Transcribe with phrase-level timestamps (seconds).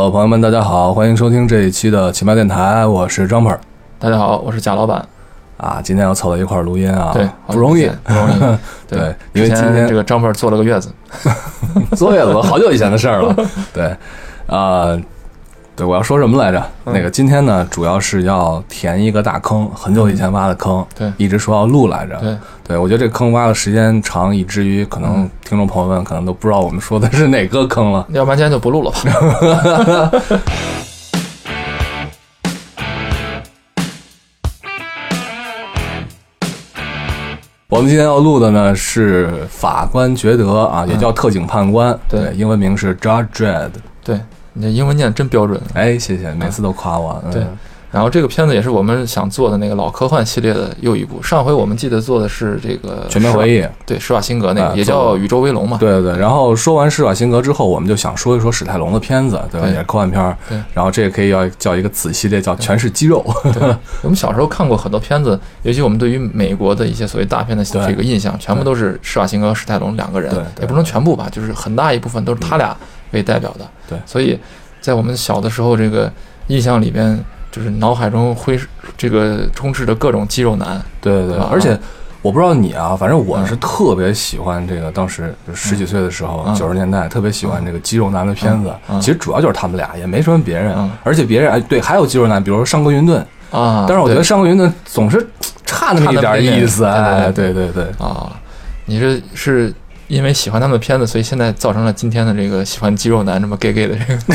[0.00, 3.54] Hello，朋友们，大家好，欢迎收听这一期的奇妙电台，我是张鹏
[3.98, 5.06] 大家好，我是贾老板。
[5.58, 5.78] 啊。
[5.84, 8.32] 今天要凑到一块儿录音啊，对，不容易，不容易。
[8.88, 10.90] 对，因为今天这个张鹏坐了个月子，
[11.94, 13.36] 坐月子好久以前的事儿了。
[13.74, 13.94] 对，
[14.46, 14.98] 啊、
[15.80, 16.62] 对，我要说什么来着？
[16.84, 22.16] 嗯那个今天呢，主要是要填一个大坑，很久以前挖的坑，对一直说要录来着。
[22.16, 22.36] 对，
[22.68, 28.06] 对，我觉得这坑挖的时间长，以至于可能嗯听众朋友们可能都不知道我们说的是哪个坑了。
[28.10, 30.10] 要不然今天就不录了吧。
[37.70, 43.70] 我们今天要录的呢是法官觉得啊，也叫特警判官，嗯对英文名是 Judge Dredd。
[44.04, 44.20] 对，
[44.54, 45.60] 你这英文念得真标准。
[45.74, 47.22] 哎，谢谢，每次都夸我。
[47.26, 47.44] 嗯对
[47.92, 51.20] 然后这个片子也是我们想做的那个老科幻系列的又一部。
[51.20, 53.66] 上回我们记得做的是这个全面回忆。
[53.84, 55.76] 对施瓦辛格那啊个，也叫《宇宙威龙》嘛。
[55.76, 59.66] 对对对，然后说完施瓦辛格之后，我们就想说一说史泰龙的片子，对吧？
[59.66, 60.36] 对也是科幻片儿。
[60.48, 63.24] 对然后这也可以要叫一个子系列，叫全是肌肉。
[63.52, 63.60] 对，
[64.02, 72.76] 我们小时候看过很多片子，尤其我们对于美国的一些所谓大片的这个印象，全部都是施瓦辛格和史泰龙两个人也不能全部吧，就是很大一部分都是他俩
[73.10, 73.66] 为代表的。
[73.88, 74.38] 对所以
[74.80, 76.10] 在我们小的时候，这个
[76.46, 77.18] 印象里边，
[77.50, 78.58] 就是脑海中挥
[78.96, 80.80] 这个充斥着各种肌肉男。
[81.00, 81.78] 对对对，啊而且
[82.22, 88.68] 我不知道你啊，反正我嗯是特别喜欢这个，当时就十几岁的时候，嗯九十年代特别喜欢这个肌肉男的片子。
[88.88, 90.74] 嗯嗯其实主要就是他们俩，也没什么别人。
[90.76, 93.24] 嗯而且别人哎，对，还有肌肉男，比如说上官云顿。
[93.50, 95.28] 啊，但是我觉得对上官云顿总是
[95.66, 96.84] 差那么一点意思。
[96.84, 97.84] 哎，对对对对。
[97.98, 98.30] 啊，
[98.84, 99.74] 你这是
[100.10, 104.34] 因为喜欢他们的片子，所以现在造成了今天的这个喜欢肌肉男这么 gay gay 的这个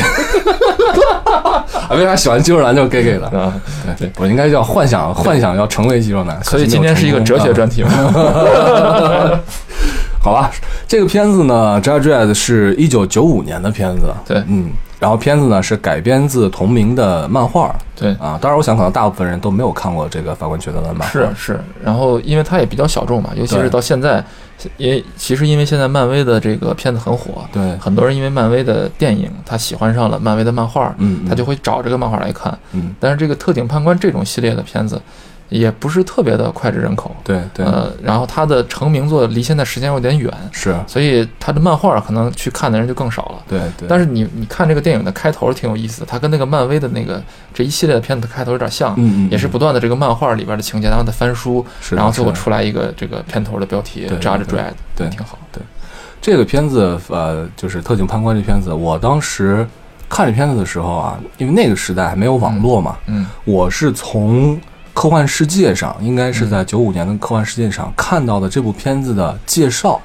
[1.88, 3.28] 啊，为啥喜欢肌肉男就 gay gay 了？
[3.28, 3.52] 啊。
[3.98, 6.42] 对，我应该叫幻想，幻想要成为肌肉男。
[6.42, 7.90] 所以今天是一个哲学专题嘛。
[7.92, 9.38] 啊
[10.18, 10.50] 好吧，
[10.88, 18.38] 这个片子呢，《Judge 是一九九五年的片子，对嗯，然后片子呢是改编自同名的漫画对，啊。
[18.40, 24.24] 当然，我想可能大部分人都没有看过这个法官觉得的漫画，是是，然后因为它也比较小众嘛，尤其是到现在，
[24.78, 31.28] 也其实因为现在漫威的这个片子很火，对，很多人因为漫威的电影，他喜欢上了漫威的漫画，嗯，嗯。
[31.28, 32.56] 他就会找这个漫画来看。
[32.72, 35.00] 嗯，但是这个特警判官这种系列的片子，
[35.48, 37.14] 也不是特别的脍炙人口。
[37.22, 37.64] 对对。
[37.64, 43.42] 呃，然后他的成名作离现在时间有点远，是，所以他的漫画可能去看的人就更少了。
[43.48, 47.22] 对对，但是你你看这个电影的开头挺有意思的，它跟那个漫威的那个
[47.54, 55.38] 这一系列的片子的开头有点像，嗯嗯，也是不断的这个漫画里边的情节，然后再翻书，是，然后最后出来一个这个片头的标题对 Judge 对 Dredd，对挺好。
[56.20, 59.64] 这个片子，呃，就是《特警判官》这片子，我当时
[60.08, 63.24] 看这片子的时候啊，因为那个时代还没有网络嘛，嗯。
[63.44, 64.58] 我是从
[64.96, 70.00] 科幻世界上，应该是在九五年的科幻世界上看到的这部片子的介绍。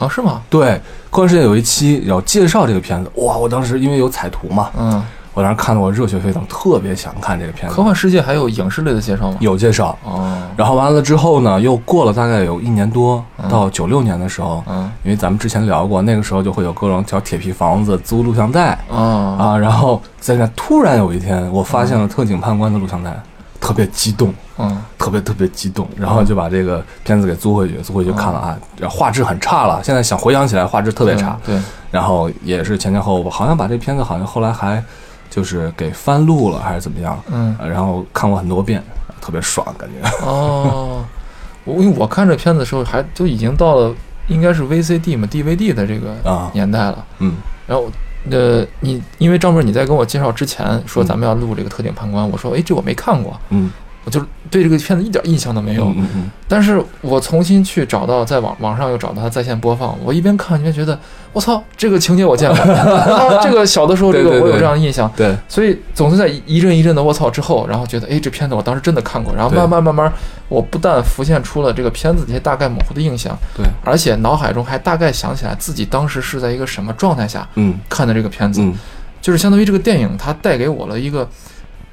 [0.00, 0.42] 啊，是吗？
[0.50, 3.36] 对，科幻世界有一期有介绍这个片子，哇！
[3.36, 5.00] 我当时因为有彩图嘛，嗯，
[5.32, 7.76] 我当时看得我热血沸腾，特别想看这个片子。
[7.76, 9.36] 科幻世界还有影视类的介绍吗？
[9.38, 23.14] 有介绍，哦，然后完了之后呢，又过了大概有一年多，嗯到九六年的时候，嗯因为咱们之前聊过，那个时候就会有各种小铁皮房子租录像带啊啊，然后在那突然有一天，我发现了特警判官的录像带，
[23.60, 24.82] 特别激动，嗯。
[24.98, 31.58] 特别特别激动，然后就把这个片子给租回去，租回去看了啊，画质很差了，现在想回想起来画质特别差，对，
[31.90, 34.82] 然后也是前前后后，好像把这片子好像后来还
[35.30, 37.56] 就是给翻录了还是怎么样，嗯。
[37.58, 38.82] 呃然后看过很多遍，
[39.20, 40.26] 特别爽感觉。
[40.26, 41.02] 哦，
[41.64, 43.94] 我因为我看这片子的时候还都已经到了
[44.28, 46.50] 应该是 VCD 嘛 DVD 的这个啊。
[46.52, 47.36] 年代了，嗯。
[47.66, 47.90] 然后。
[48.30, 53.70] 呃，你因为张博你在跟我介绍之前说咱们要录这个特警判官，我说哎这我没看过，嗯，
[54.10, 54.20] 我就
[54.50, 55.84] 对这个片子一点印象都没有。
[55.96, 60.98] 嗯嗯但是我重新去找到，在网网上又找到它在线播放，我一边看一边觉得，
[61.32, 70.12] 我操，这个情节我见过， 啊这个小的时候这个我有这样的印象，对，所以总是在一一阵一阵的我操之后，然后觉得，哎，这片子我当时真的看过，然后慢慢慢慢，
[70.48, 78.74] 我不但浮现出了这个片子的一些大概模糊的印象，对，而且脑海中还大概想起来自己当时是在一个什么状态下嗯看的这个片子，嗯
[79.22, 81.28] 就是相当于这个电影它带给我了一个。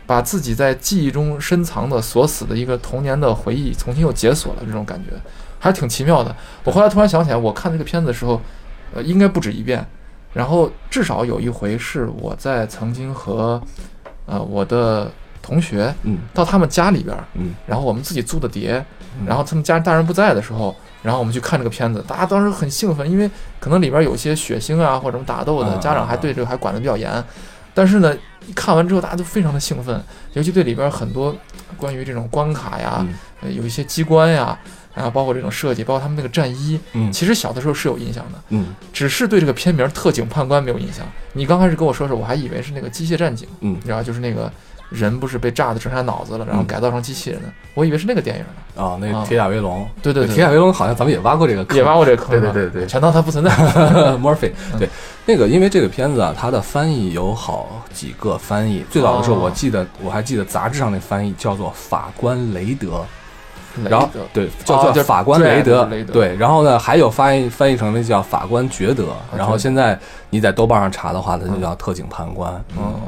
[0.08, 5.12] 把自己在记忆中深藏的锁死的一个童年的回忆重新又解锁了，这种感觉
[5.60, 6.34] 还是挺奇妙的。
[6.64, 8.42] 我后来突然想起来，我看这个片子的时候，
[8.96, 9.86] 呃，应该不止一遍，
[10.34, 13.62] 然后至少有一回是我在曾经和
[14.26, 15.12] 呃我的
[15.42, 18.84] 同学嗯到他们家里边儿，嗯然后我们自己租的碟，
[19.20, 20.74] 嗯然后他们家大人不在的时候，
[21.04, 27.12] 然后我们去看这个片子，大家当时很兴奋，因为可能里边有些血腥啊或者什么打斗的，啊家长还对这个还管得比较严。
[27.78, 28.12] 但是呢，
[28.48, 30.04] 一看完之后大家都非常的兴奋，
[30.34, 31.36] 尤其对里边很多
[31.78, 33.14] 关于这种关卡呀，嗯。
[33.42, 34.58] 呃有一些机关呀，
[34.96, 37.12] 然后包括这种设计，包括他们那个战衣，嗯。
[37.12, 38.74] 其实小的时候是有印象的，嗯。
[38.92, 41.06] 只是对这个片名《特警判官》没有印象。
[41.34, 43.76] 你刚开始跟我说的时候，我还以为是那个机械战警，嗯。
[43.76, 44.52] 你知道，就是那个
[44.90, 46.66] 人不是被炸的只剩下脑子了，然后嗯。
[46.66, 48.84] 改造成机器人的，我以为是那个电影呢。
[48.84, 49.22] 啊，那啊。
[49.22, 52.88] 个铁甲威龙，对对对铁甲威龙好像咱们也挖过这个坑，也挖过这个坑，对对对对。
[52.88, 53.52] 全当它不存在。
[54.18, 54.90] Murphy，对，
[55.28, 58.86] 那个因为这个片子啊，它的翻译有好几个翻译。
[58.90, 59.40] 最早的时候，哦。
[59.44, 63.06] 我记得我还记得杂志上那翻译叫做法官雷德，
[63.84, 66.14] 雷然后对哦叫叫做法官雷德雷德。
[66.14, 72.54] 对，然后呢还有翻译翻译成那叫法官觉德，然后现在你在豆瓣上查的话，它就叫特警判官。
[72.78, 73.00] 嗯，哦，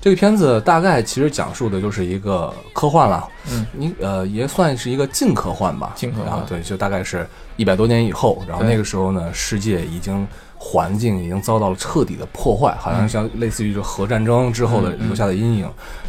[0.00, 6.44] 这个片子大概其实讲述的就是一个科幻了，嗯，你呃也算是一个近科幻吧，近科幻。
[6.48, 7.24] 对，就大概是
[7.56, 10.26] 一百多年以后，然后那个时候呢，世界已经
[10.62, 15.66] 环境已经遭到了彻底的破坏，好像像类似于这核战争之后的留下的阴影，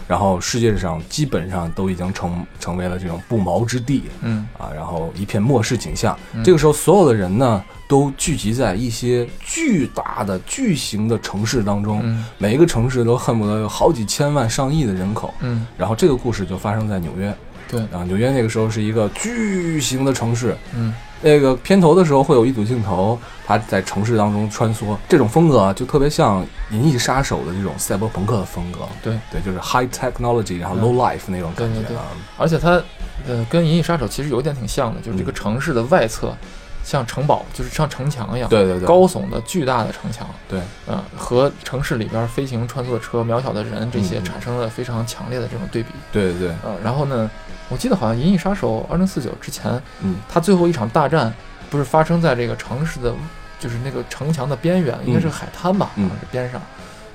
[0.10, 6.18] 然后世界上基本上都已经成成为了这种不毛之地嗯啊，然后一片末世景象。
[6.34, 15.34] 嗯这个时候，所有的人呢都聚集在一些巨大的巨型的城市当中，嗯每一个城市都恨不得有好几千万、上亿的人口。
[15.40, 17.34] 嗯，然后这个故事就发生在纽约，
[17.70, 20.58] 对，啊，纽约那个时候是一个巨型的城市。
[20.76, 26.42] 嗯那个片头的时候会有一组镜头，他在城市当中穿梭，这种风格啊，就特别像
[26.72, 28.80] 《银翼杀手》的这种赛博朋克的风格。
[29.04, 31.98] 对对，就是 high technology，然后嗯 low life 那种感对对对。
[32.38, 32.82] 而且它
[33.28, 36.36] 呃跟《银翼杀手》其实有一点挺像的，就是这个嗯城市的外侧
[36.84, 45.90] 像城堡，就是像城墙一样，对对对，高耸的巨大的城墙，对，呃，和城市里边飞行穿梭的车、渺小的人这些嗯产生了非常强烈的这种对比。
[46.12, 47.30] 对对对，呃，然后呢，
[47.70, 50.16] 我记得好像《银翼杀手二零四九》之前，嗯。
[50.28, 51.34] 它最后一场大战
[51.70, 53.14] 不是发生在这个城市的，
[53.60, 56.10] 就是那个城墙的边缘，应该是海滩吧，嗯。
[56.10, 56.62] 好像是边上，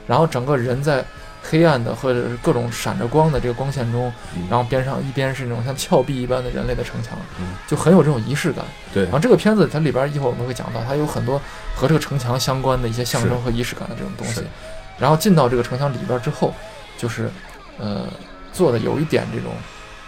[0.07, 1.05] 然后整个人在
[1.49, 8.65] 黑暗的或者是各种闪着光的这个光线中，嗯然后边上一边是那种像峭壁一般的人类的城墙，嗯就很有这种仪式感。
[8.93, 11.41] 对然后这个片子它里边一会儿我们会讲到，它有很多
[11.75, 14.43] 和这个城墙相关的一些象征和仪式感的这种东西。
[14.99, 16.53] 然后进到这个城墙里边之后，
[16.99, 17.31] 就是
[17.79, 18.07] 呃
[18.53, 19.53] 做的有一点这种。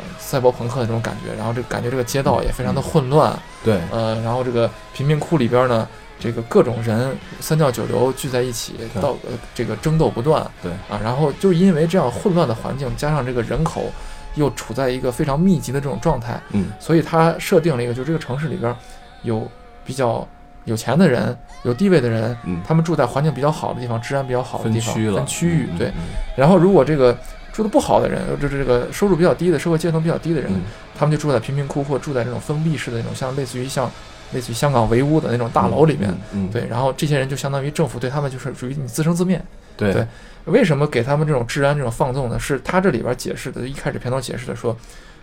[0.00, 10.72] 呃赛博朋克的这种感觉，然后这个感觉这个街道也非常的混乱，对呃，然后这个贫民窟里边呢，这个各种人三教九流聚在一起，到呃这个争斗不断，对。
[10.90, 13.90] 啊，然后就因为这样混乱的环境，加上这个人口
[14.34, 16.66] 又处在一个非常密集的这种状态，嗯。
[16.80, 18.74] 所以他设定了一个，就这个城市里边
[19.22, 19.46] 有
[19.84, 20.26] 比较
[20.64, 25.92] 有钱的人，有地位的人，嗯，他们住在环境比较好的地方，治安比较好的分地方，区了，分区域，对。
[26.36, 27.16] 然后如果这个
[27.52, 30.62] 住的不好的人，就是这个收入比较低的，社会阶层比较低的人，嗯。
[30.98, 33.88] 他们就住在贫民窟或住在这种封闭式的那种，像类似于像
[34.32, 39.42] 类似于香港围屋的那种大楼里面。，嗯，嗯对，然后这些人就相当于政府对他们就是属于你自生自灭。
[39.76, 40.06] 对对
[40.46, 42.38] 为什么给他们这种治安这种放纵呢？
[42.38, 44.76] 是他这里边解释的，一开始片头解释的说，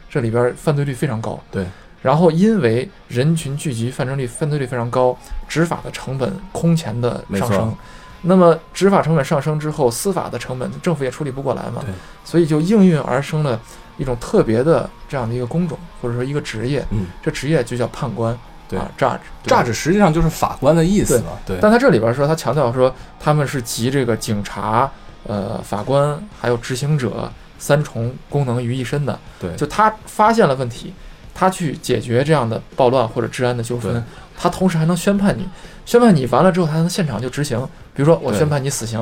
[0.09, 1.37] 这里边犯罪率非常高。
[1.51, 1.65] 对。
[2.01, 5.17] 然后因为人群聚集，犯罪率犯罪率非常高，
[5.47, 7.75] 执法的成本空前的上升。
[8.21, 11.93] 那么执法成本上升之后，司法的成本政府也处理不过来嘛对，
[12.23, 13.59] 所以就应运而生了
[13.97, 16.85] 一种特别的这样的一个工种，或者说一个职业。
[16.91, 18.37] 嗯，这职业就叫判官，
[18.69, 18.79] 对。
[18.79, 19.49] 啊，judge，对。
[19.51, 24.89] 吧榨汁实际上就是法官的意思嘛，对，但他这里边说，他强调说他们是集这个警察、
[25.27, 29.17] 呃法官还有执行者三重功能于一身的。
[29.39, 29.55] 对。
[29.55, 30.93] 就他发现了问题，
[31.33, 34.03] 他去解决这样的暴乱或者治安的纠纷，
[34.37, 35.47] 他同时还能宣判你，
[35.85, 37.59] 宣判你完了之后，他还能现场就执行。
[37.93, 38.99] 比如说我宣判你死刑，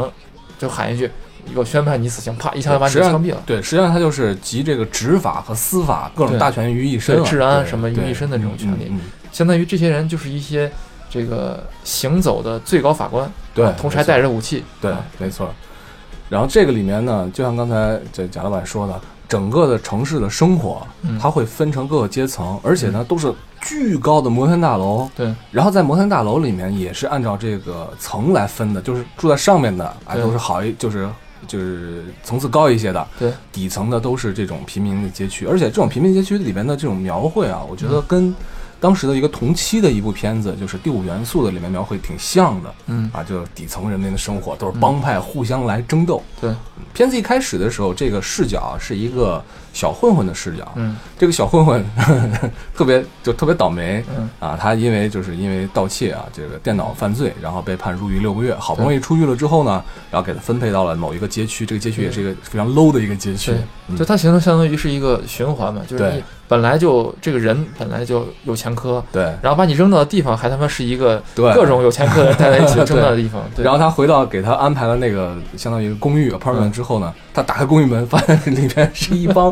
[0.60, 1.10] 就喊一句
[1.56, 3.42] “我宣判你死刑”，啪一枪就把你枪毙了。
[3.46, 9.02] 对，实际上他就是集这个执法和司法各种大权于一身了，治安什么于一身的这种权利嗯嗯嗯
[9.34, 10.72] 相当于这些人就是一些
[11.10, 14.64] 这个行走的最高法官，对啊同时还带着武器。
[14.80, 15.54] 对啊，没错。
[16.30, 21.20] 然后这个里面呢，就像刚才这贾老板说的，整个的城市的生活，嗯。
[21.20, 25.10] 它会分成各个阶层，而且呢都是巨高的摩天大楼。
[25.16, 31.08] 对，然后在摩天大楼里面也是按照这个层来分的，就是住在上面的啊都是好一，就是
[31.46, 38.36] 就是层次高一些的，对，底层的都是这种平民的街区，而且这种平民街区里面的这种描绘啊，我觉得嗯跟
[38.84, 46.22] 当时的一个同期的一部片子，就是《第五元素》的里面描绘挺像的嗯，啊，就是底层人民的生活都是帮派互相来争斗。
[46.42, 46.54] 对，
[46.94, 50.98] 片子一开始的时候，这个视角是一个小混混的视角，嗯。
[51.18, 51.82] 这个小混混
[52.76, 54.30] 特别就特别倒霉，嗯。
[54.38, 58.54] 啊，他因为就是因为盗窃啊，这个电脑犯罪，然后被判入狱六个月。
[58.56, 63.54] 好不容易出狱了之后呢，然后给他分配到了某一个街区，这个街区也是一个非常 low 的一个街区。
[63.98, 66.22] 就它形成相当于是一个循环嘛，就是
[66.54, 69.24] 本来就这个人本来就有前科，对。
[69.42, 71.52] 然后把你扔到的地方还他妈是一个对。
[71.56, 79.52] 各种有前科的人待在一起扔到的地方， 对，然后他回到给他安排了那个相当于公寓 apartment 嗯之后呢，他打开公寓门，发现里面是一帮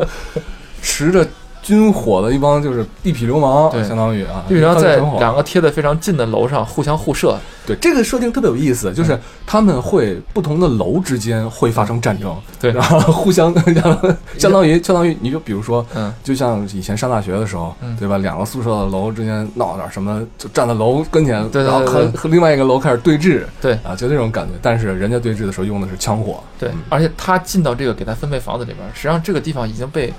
[0.80, 1.26] 持着
[1.62, 3.82] 军火的一帮就是地痞流氓，对。
[3.84, 7.76] 相当于啊，基本上在犯罪团伙两个贴的非常近的楼上互相互射，对。
[7.76, 12.72] 这个设定特别有意思，嗯就是他们会不同的楼之间会发生战争，对。
[12.72, 13.54] 然后互相
[14.36, 15.84] 相当于相当于你就比如说。
[15.94, 17.96] 嗯，就像以前上大学的时候，嗯。
[17.96, 18.18] 对吧？
[18.18, 23.74] 两个宿舍的楼之间闹点什么，就站在楼跟前，然后对对对对和和另外一个楼开始对峙，对。
[23.84, 24.52] 啊，就那种感觉。
[24.60, 30.12] 但是人家对峙的时候用的是枪火，对嗯，而且他进到这个给他分配房子里边，实际上这个地方已经被呃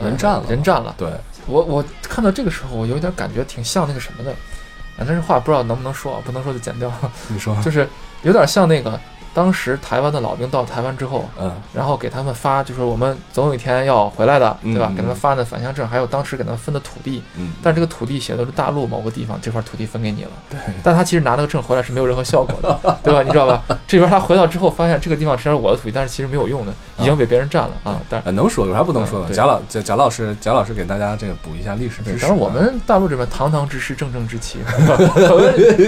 [0.00, 0.94] 人占了人占了。
[0.98, 1.10] 对，
[1.46, 6.92] 我我看到这个时候，我有点感觉挺像那个什么的，啊，但是话不知道能不能说啊，不能说就剪掉，
[7.28, 7.88] 你说， 就是
[8.22, 8.98] 有点像那个
[9.38, 14.88] 当时台湾的老兵到台湾之后，嗯，然后给他们发，就是我们总有一天要回来的，对吧？
[14.90, 23.22] 嗯嗯给他们发的返乡证，还有当时给他们分的土地，嗯，但这个土地写的是大陆某个地方这块土地分给你了，对，但他其实拿那个证回来是没有任何效果的， 对吧？
[23.22, 23.62] 你知道吧？
[23.86, 28.00] 这边他回到之后发现这个地方实际上是我的土地，但是其实没有用的，已经被别人占了啊。
[28.10, 29.32] 但是能说有啥不能说的？
[29.32, 32.22] 贾老贾贾老师贾老师给大家这个补一下历史知对，识。
[32.22, 34.58] 当然我们大陆这边堂堂之师，正正之气，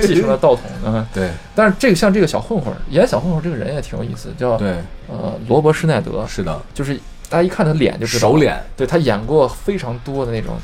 [0.07, 1.05] 继承了道统，嗯。
[1.13, 4.77] 对但是这个像这个小混混儿，演小混混儿这个人也挺有意思，叫对
[5.09, 6.95] 呃罗伯施耐德，是的，就是
[7.29, 10.57] 大家一看他脸就知道熟脸，对他演过非常多的那种，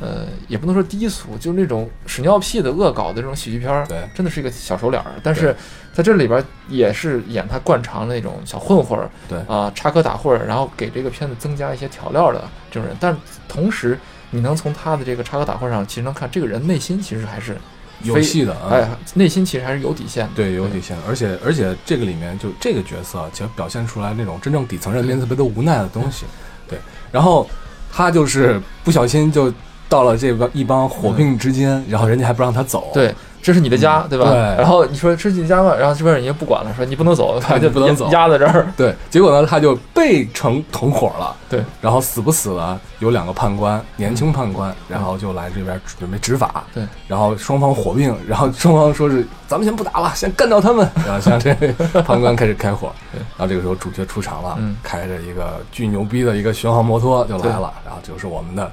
[0.00, 5.12] 呃，也不能说低俗，就是那种屎尿屁的恶搞的这种喜剧片儿，对真的是一个小熟脸儿。
[5.22, 5.54] 但是
[5.92, 12.96] 在这里边儿也是演他惯常的那种小混混儿，对啊、插科打诨儿，然后给这个片子增加一些调料的这种人。
[13.00, 13.16] 但
[13.48, 13.98] 同时，
[14.30, 17.56] 你能从他的这个插科打诨上，其实能看这个人内心其实还是
[18.02, 18.68] 有戏的啊。
[18.70, 20.32] 哎，内心其实还是有底线的。
[20.34, 26.24] 对，有底线的，而且而且这个里面就这个角色，其实表现出来那种真正底层人民特别的无奈的东西。
[26.68, 26.78] 对，
[27.10, 27.48] 然后
[27.90, 29.52] 他就是不小心就
[29.88, 32.90] 到了这个一帮火并之间，然后人家还不让他走。
[32.92, 33.14] 对，
[33.48, 34.26] 这是你的家，对吧？
[34.28, 35.74] 对然后你说这是你的家吗？
[35.74, 38.70] 然后这边人家不管了，说你不能走， 他就不能走压在这儿。
[38.76, 41.34] 对，结果呢，他就被成同伙了。
[41.48, 46.62] 对，然后死不死了，有两个判官，年轻判官，然后就来这边准备执法。
[46.74, 50.86] 对，然后双方火并，然后双方说是咱们先不打了，先干掉他们。
[51.06, 51.54] 然后像这
[52.02, 58.70] 判官开始开火， 对然后这个时候主角出场了，嗯开着一个巨牛逼的一个巡航摩托就来了，然后就是我们的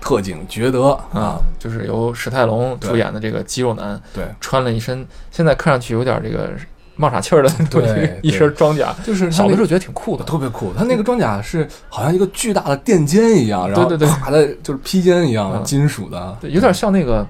[0.00, 6.50] 特警觉得啊啊，，就是由史泰龙主演的这个肌肉男，对，穿了一身现在看上去有点这个
[6.96, 10.24] 冒傻气儿的对 一身装甲，就是小的时候觉得挺酷的。
[10.24, 15.62] 特别酷，他那个装甲是好像一个巨大的垫肩一样，然后对对对啪的就是披肩一样，嗯。
[15.64, 17.26] 金属的，对，有点像那个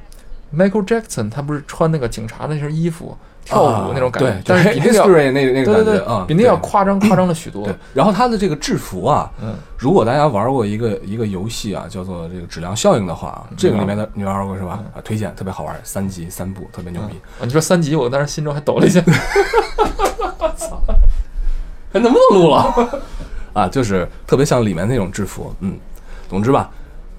[0.57, 14.81] Michael Jackson，他不是穿那个警察那身衣服跳舞那种感觉，对，但是比那个要那那个对对对感觉啊，比那要夸张夸张了许多对。，然后他的这个制服啊，嗯，如果大家玩过一个一个游戏啊，叫做这个质量效应的话啊，这个里面的你玩过是吧？
[14.95, 17.15] 啊，推荐特别好玩，三级三部，特别牛逼。
[17.41, 19.01] 啊，你说三级，我当时心中还抖了一下。
[20.57, 20.81] 操
[21.93, 23.03] 还能不能录了？
[23.53, 25.77] 啊，就是特别像里面那种制服，嗯，
[26.29, 26.71] 总之吧，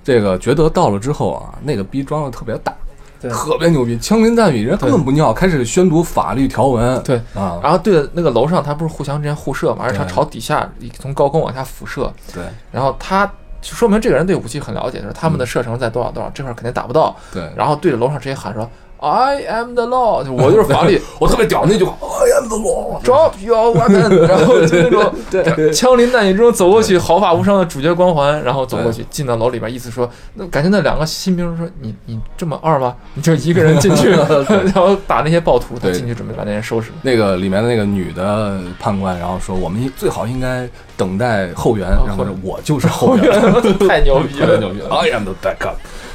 [0.01, 2.80] 这个觉得到了之后啊，那个逼装的特别大，对
[3.29, 7.17] 特别牛逼，枪林弹雨，人家根本不尿，开始宣读法律条文，对。
[7.35, 12.43] 啊，然后对着那个楼上，他不是互相之间互射嘛，而且他朝底下从高空往下辐射，对。
[12.71, 13.25] 然后他
[13.61, 18.69] 就说明这个人对武器很了解，就是他们的射程在多少多少，这块肯定打不到，对，然后对着楼上直接喊说
[19.01, 32.95] I am the law，就我就是法律 我特别屌那句话，I am the law，，Drop your weapon， 然后就那种对枪林弹雨中走过去，毫发无伤的主角光环，然后走过去进到楼里边，意思说，那感觉那两个新兵说你你这么二吗？
[33.15, 36.91] 你就一个人进去， 然后打那些暴徒，他进去准备把那人收拾。
[37.01, 43.31] 那个里面的那个女的判官，然后说我们最好应该等待后援，然后我就是后援，
[43.87, 44.47] 太牛逼了！
[44.47, 45.73] 太牛逼了，I am the backup。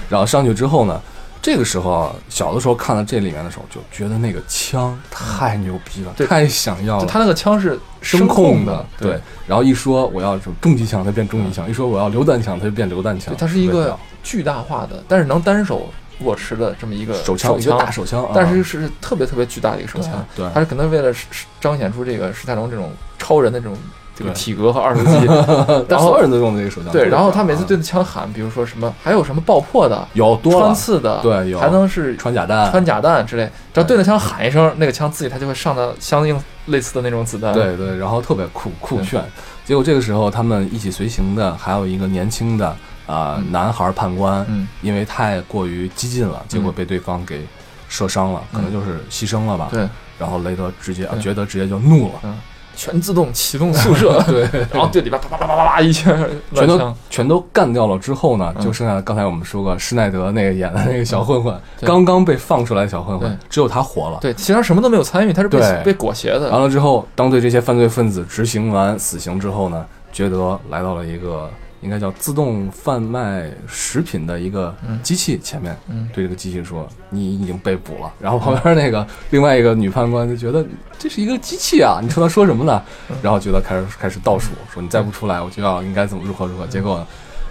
[0.08, 1.00] 然后上去之后呢，
[1.46, 7.06] 这个时候啊，小的时候看到这里面的时候，就觉得那个枪太牛逼了，对太想要了。
[7.06, 13.32] 他那个枪是声控控的，对，然后一说我要什么重机枪，它变重机枪；一说我要榴弹枪，它就变榴弹枪。
[13.32, 15.88] 对，它是一个巨大化的，但是能单手
[16.22, 20.26] 握持的这么一个手枪，一个大手枪啊，但是是特别特别巨大的一个手枪。
[20.34, 21.14] 对它是可能为了
[21.60, 23.78] 彰显出这个史泰龙这种超人的这种
[24.16, 25.26] 这个体格和二头肌。
[25.86, 26.90] 但所有人都用的这个手枪。
[26.90, 33.44] 对，然后他每次对对着枪喊，比如说什么，还有什么爆破的、有多了刺的，对有还能是穿甲弹，穿甲弹之类。
[33.72, 37.52] 只要对着枪喊一声，那个枪自己它就会上到相应类似的那种子弹。
[37.52, 39.22] 对对，然后特别酷酷炫。
[39.64, 42.68] 结果这个时候，他们一起随行的还有一个年轻的
[43.06, 47.44] 啊、嗯男孩判官，嗯，因为太过于激进了，结果被对方给
[47.88, 49.68] 射伤了，可能就是牺牲了吧。
[49.70, 52.34] 对，然后雷德直接觉得直接就怒了，
[52.76, 54.42] 全自动启动宿舍， 对，
[54.72, 56.16] 然后这里边啪啪啪啪啪啪一圈
[56.54, 56.94] 全都。
[57.08, 64.18] 全都干掉了之后呢，嗯就剩下刚才我们说过施耐德那个演的那个小混混，刚刚被放出来的小混混，只有他活了。
[64.20, 66.50] 对，其他什么都没有参与，他是被被裹挟的。
[66.50, 71.48] 完了之后，当对这些犯罪分子执行完死刑之后呢，觉得来到了一个
[71.80, 78.12] 应该叫自动贩卖食品的一个嗯机器前面，嗯，对这个机器说：“你已经被捕了。
[78.20, 80.66] ”然后旁边那个另外一个女判官就觉得
[80.98, 83.16] 这是一个机器啊，你冲他说什么呢嗯？
[83.22, 86.66] 然后觉得开始开始倒数，说你再不出来，我就要应该怎么如何如何。
[86.66, 87.06] 结果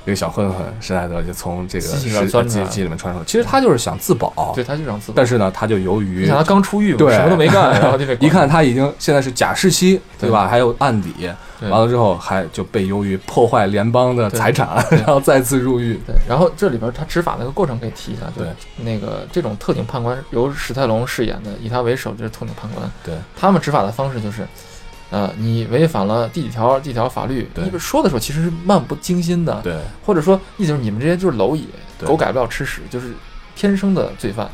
[0.06, 5.14] 这个小混混施耐德就从这个机器里面钻出来机机里面穿出来，其实他就是想自保，对，他就想自保。
[5.16, 10.48] 但是呢，他就由于你想他刚出狱嘛，对什么都没干， 然后就被一看他已经现在是假释期，对吧？
[10.48, 11.12] 还有案底，
[11.60, 16.00] 对完了之后还就被由于破坏联邦的财产，然后再次入狱。
[16.06, 18.50] 对，然后这里边他执法那个过程可以提一下，就是
[18.84, 24.46] 那个这种特警判官由史泰龙饰演的，以他为首就是特警判官，对他们执法的方式就是，
[25.10, 31.68] 呃，你违反了第几条第几条法律，对你说的时候其实是漫不经心的，对或者说意思就是你们这些就是蝼蚁，
[32.00, 33.14] 对狗改不了吃屎，就是
[33.56, 34.50] 天生的罪犯。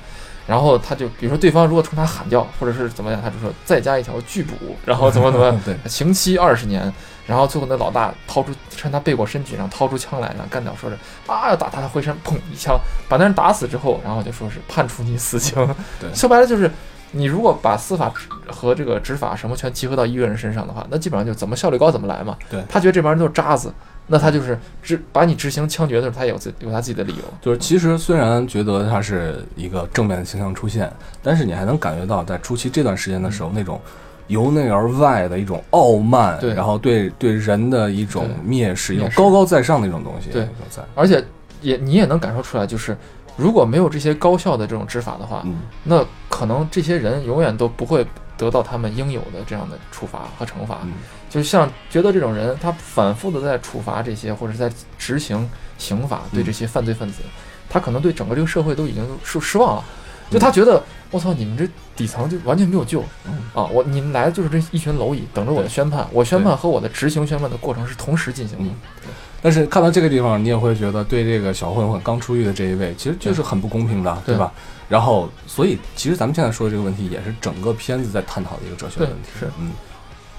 [0.48, 6.92] 然后他就比如说对方如果冲他喊叫，或者是怎么样，他就说再加一条拒捕，然后怎么怎么， 对刑期二十年，
[7.26, 12.78] 然后最后那老大掏出趁他背过身体上掏出枪来，然后干掉，说是啊要打他，他回身砰一枪
[13.08, 15.56] 把那人打死之后，然后就说是判处你死刑。
[16.00, 16.70] 对说白了就是
[17.12, 18.12] 你如果把司法
[18.48, 22.38] 和这个执法什么全集合到一个人身上的话，那基本上就怎么效率高怎么来嘛。
[22.50, 23.74] 对他觉得这帮人都是渣子，
[24.08, 27.24] 那他就是执把你执行枪决的时候，他有自有他自己的理由。
[27.42, 30.92] 就是其实虽然觉得他是一个正面的形象出现，
[31.22, 33.80] 但是你还能感觉到在初期这段时间的时候、那种
[34.28, 40.48] 由内而外的一种傲慢，对然后对对人的一种蔑视，一种高高在上的一种东西对。
[40.96, 41.22] 而且
[41.62, 42.96] 也你也能感受出来，就是
[43.38, 48.06] 如果没有这些高效的这种执法的话，嗯，那可能这些人永远都不会
[48.38, 50.80] 得到他们应有的这样的处罚和惩罚。
[50.84, 50.94] 嗯
[51.32, 57.22] 就像觉得这种人，他反复的在处罚这些，或者是在执行刑法对这些犯罪分子，
[57.70, 59.84] 他可能对整个这个社会都已经失失望了。
[60.30, 63.68] 就他觉得，我操，你们这底层就完全没有救嗯啊！
[63.72, 66.08] 我你们来的就是这一群蝼蚁，等着我的宣判。
[66.12, 69.12] 我宣判和我的执行宣判的过程是同时进行的嗯。
[69.42, 74.52] 但是看到这个地方，你也会觉得对这个小混混刚出狱的这一位，其实就是很不公平的，对对吧？
[74.88, 79.30] 然后，所以其实咱们现在说的这个问题，也是整个片子在探讨的一个哲学问题。
[79.40, 79.72] 是嗯。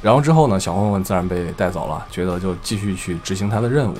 [0.01, 3.97] 然后之后呢，小混混自然被带走了，觉得就继续去执行他的任务。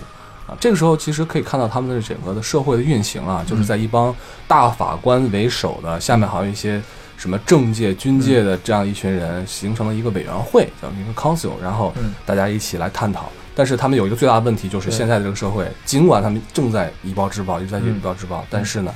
[0.47, 4.15] 啊，这个时候其实可以看到他们的整个的社会的运行啊，就是在一帮
[4.47, 6.83] 大法官为首的，下面还有一些
[7.17, 12.13] 什么政界、军界的这样一群人，形成了一个委员会，叫一个 council，然后嗯。
[12.27, 13.31] 大家一起来探讨。
[13.55, 18.01] 但是他们有一个最大的问题，就是现在的这个社会，尽管他们正在以暴制暴，一直在以嗯。
[18.01, 18.93] 暴制暴，但是呢，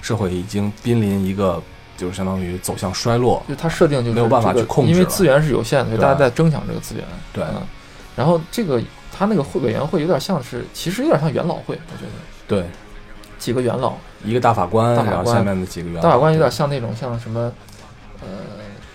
[0.00, 1.60] 社会已经濒临一个
[1.96, 3.42] 就是相当于走向衰落。
[3.48, 7.04] 就他设定就是没有办法去控制因为资源是有限的，所以大家在争抢这个资源。
[7.32, 7.42] 对。
[7.44, 7.60] 嗯，
[8.14, 8.80] 然后这个
[9.18, 12.12] 他那个会委员会有点像是，其实有点像元老会，我觉得。
[12.46, 12.64] 对，
[13.36, 15.36] 几个元老，一个大法官，大法官。
[15.36, 17.52] 下面的几个元老，大法官有点像那种像什么，
[18.20, 18.28] 呃，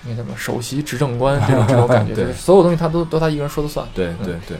[0.07, 2.23] 那什么首席执政官这 种这种感觉，对。
[2.23, 3.85] 就是所有东西他都都他一个人说了算。
[3.93, 4.57] 对对对。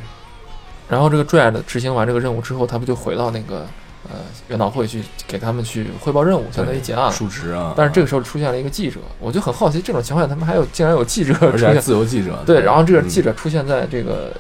[0.90, 3.66] 然后这个 Dread 执行完这个任务之后，他不就回到那个
[4.04, 7.06] 呃元老会去给他们去汇报任务，相当于结案。
[7.06, 7.12] 了。
[7.12, 7.74] 述职啊。
[7.78, 14.32] 但是这个时候出现了一个记者，我就很好奇，这种情况下他们还有竟然有记者出现，自由记者，对，然后这个记者者出现在这个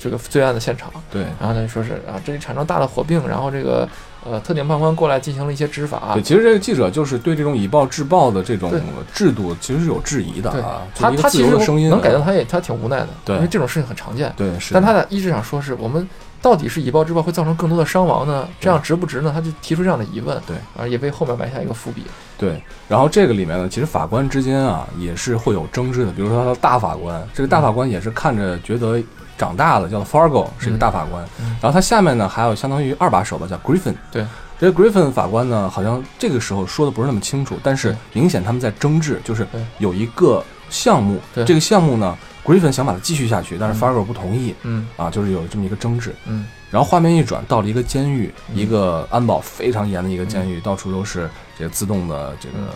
[0.00, 3.86] 这个罪案的现场，对然后他就说是啊，这里产生大的火并，然后这个
[4.24, 8.72] 呃特警判官过来进行了一些执法对，，其实这个记者就是对这种以暴制暴的这种
[9.12, 14.32] 制度其实是有质疑的啊，他他其实能感觉他也他挺无奈的，对因为这种事情很常见。
[14.36, 16.08] 对是，但他在意志上说是我们
[16.40, 18.48] 到底是以暴制暴会造成更多的伤亡呢？
[18.58, 19.30] 这样值不值呢？
[19.34, 22.04] 他就提出这样的疑问，对，啊，也为后面埋下一个伏笔。
[22.38, 26.12] 对，然后这个里面呢，其实法官之间啊也是会有争执的。
[26.12, 28.98] 比如说他的大法官，这个大法官也是看着觉得
[29.40, 31.24] 长大了，叫做 Fargo，是一个大法官。
[31.40, 31.56] 嗯。
[31.60, 33.94] 然后他下面呢还有相当于二把手吧，叫 Griffin。
[34.12, 34.26] 对，
[34.58, 39.46] 这个 Griffin 法官呢，好像这个时候说的不是那么清楚，但是明显他们在争执，就是
[39.78, 41.42] 有一个项目，对。
[41.44, 43.80] 这个项目呢，Griffin 想把它继续下去，但是嗯。
[43.80, 44.86] Fargo 不同意嗯。
[44.98, 46.14] 啊，就是有这么一个争执。
[46.26, 46.46] 嗯。
[46.70, 48.56] 然后画面一转，到了一个监狱，嗯。
[48.56, 52.68] 一个安保非常严的一个监狱，到处都是这个自动的这个、嗯。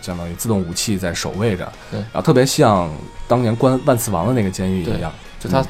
[0.00, 1.98] 相当于自动武器在守卫着，对。
[1.98, 2.88] 然后特别像
[3.26, 5.66] 当年关万磁王的那个监狱一样，就他嗯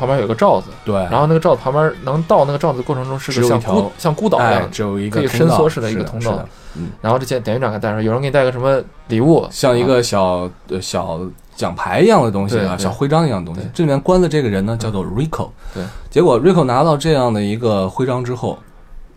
[0.00, 6.42] 旁边有个罩子，对，然后那个罩子旁边能到那个罩子的过程中是个像孤像孤岛一哎样，只有一个可以伸缩式的一个通道
[6.74, 11.20] 嗯，然后这监典狱长给带上，有人给你带个什么礼物，啊像一个小、呃小
[11.54, 13.68] 奖牌一样的东西啊，小徽章一样的东西。
[13.74, 15.50] 这里面关的这个人呢，叫做 Rico。
[15.74, 18.58] 对，结果 Rico 拿到这样的一个徽章之后，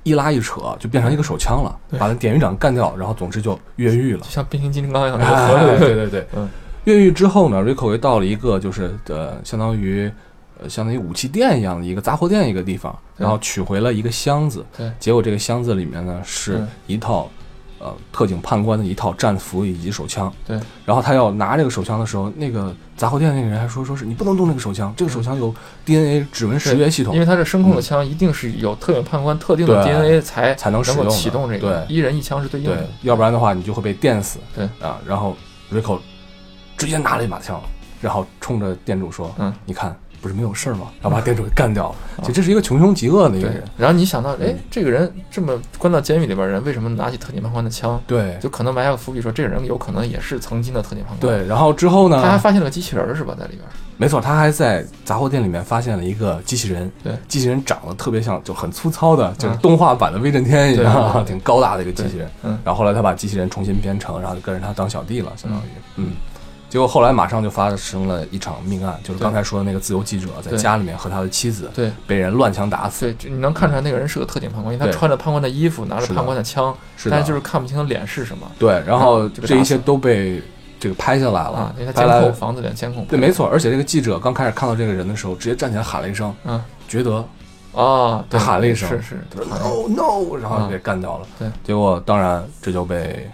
[0.04, 4.26] 一拉一扯就变成一个手枪了，把那典狱长干掉，然后总之就越狱了就。
[4.30, 5.18] 像变形金刚一样
[5.80, 6.50] 对对对，嗯
[6.86, 10.14] 越狱之后呢，Rico 又到了一个就是呃，相当于呃，
[10.70, 14.66] 相当于武器店一样的一个杂货店一个地方，然后取回了一个箱子。
[14.78, 17.30] 对结果这个箱子里面呢是嗯一套
[17.80, 20.32] 呃特警判官的一套战服以及手枪。
[20.46, 25.54] 对，然后他要拿这个手枪的时候，那个杂货店那个人还说说是你不能动这个手枪，这个手枪有
[25.86, 34.40] DNA 指纹识别系统因为它这声控的枪一定是有特警判官特定的 DNA 才才能使用启动这个，对一人一枪是对应对的。，要不然的话你就会被电死。
[34.56, 35.36] 对啊，然后
[35.72, 36.00] Rico
[36.78, 37.62] 直接拿了一把枪，
[38.02, 41.96] 然后冲着店主说：“嗯，你看，不是没有事儿吗？”然后把店主给干掉了。
[42.22, 48.02] 其实这是一个穷凶极恶的一个人。，然后你想到，哎嗯，这个人这么关到监狱里边的人，为什么拿起特警判官的枪？
[48.08, 52.22] 对就可能埋下伏笔，说这个人有可能也是曾经的特警判官。，对，然后之后呢？
[52.24, 53.62] 他还发现了个机器人是吧，在里边。
[53.96, 62.28] 没错，他还在杂货店里面发现了一个机器人，对，机器人长得特别像，就很粗糙的，就是嗯动画版的威震天一样，挺高大的一个机器人。
[62.44, 65.66] 嗯然后后来他把机器人重新编程，然后就跟着他当小弟了，相当于，
[65.98, 66.12] 嗯。
[66.74, 71.92] 结果后来马上就发生了一场命案，就是刚才说的那个自由记者在家里面和他的妻子对。
[72.08, 73.06] 被人乱枪打死。
[73.06, 78.52] 对，这你能看出来那个人是个特警判官，因为他穿着判官的衣服，拿着判官的枪，是的，但是就是看不清他脸是什么。
[78.58, 80.42] 对，然后这一切都被
[80.80, 83.06] 这个拍下来了啊，因为他监控房子里的监控。
[83.06, 83.48] 对，没错。
[83.48, 86.60] 而且这个记者刚开始看到这个人的时候，直接站起来喊了一声嗯
[86.90, 87.24] “觉得
[87.76, 90.64] 啊，对，他喊了一声是是，他说 “no no”，然后啊。
[90.64, 91.28] 就被干掉了。
[91.38, 93.30] 对，结果当然这就被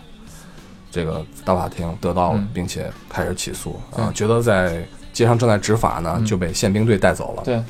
[0.91, 2.47] 这个大法庭得到了，嗯。
[2.53, 4.11] 并且开始起诉啊。
[4.13, 6.25] 觉得在街上正在执法呢，嗯。
[6.25, 7.43] 就被宪兵队带走了。
[7.43, 7.61] 对，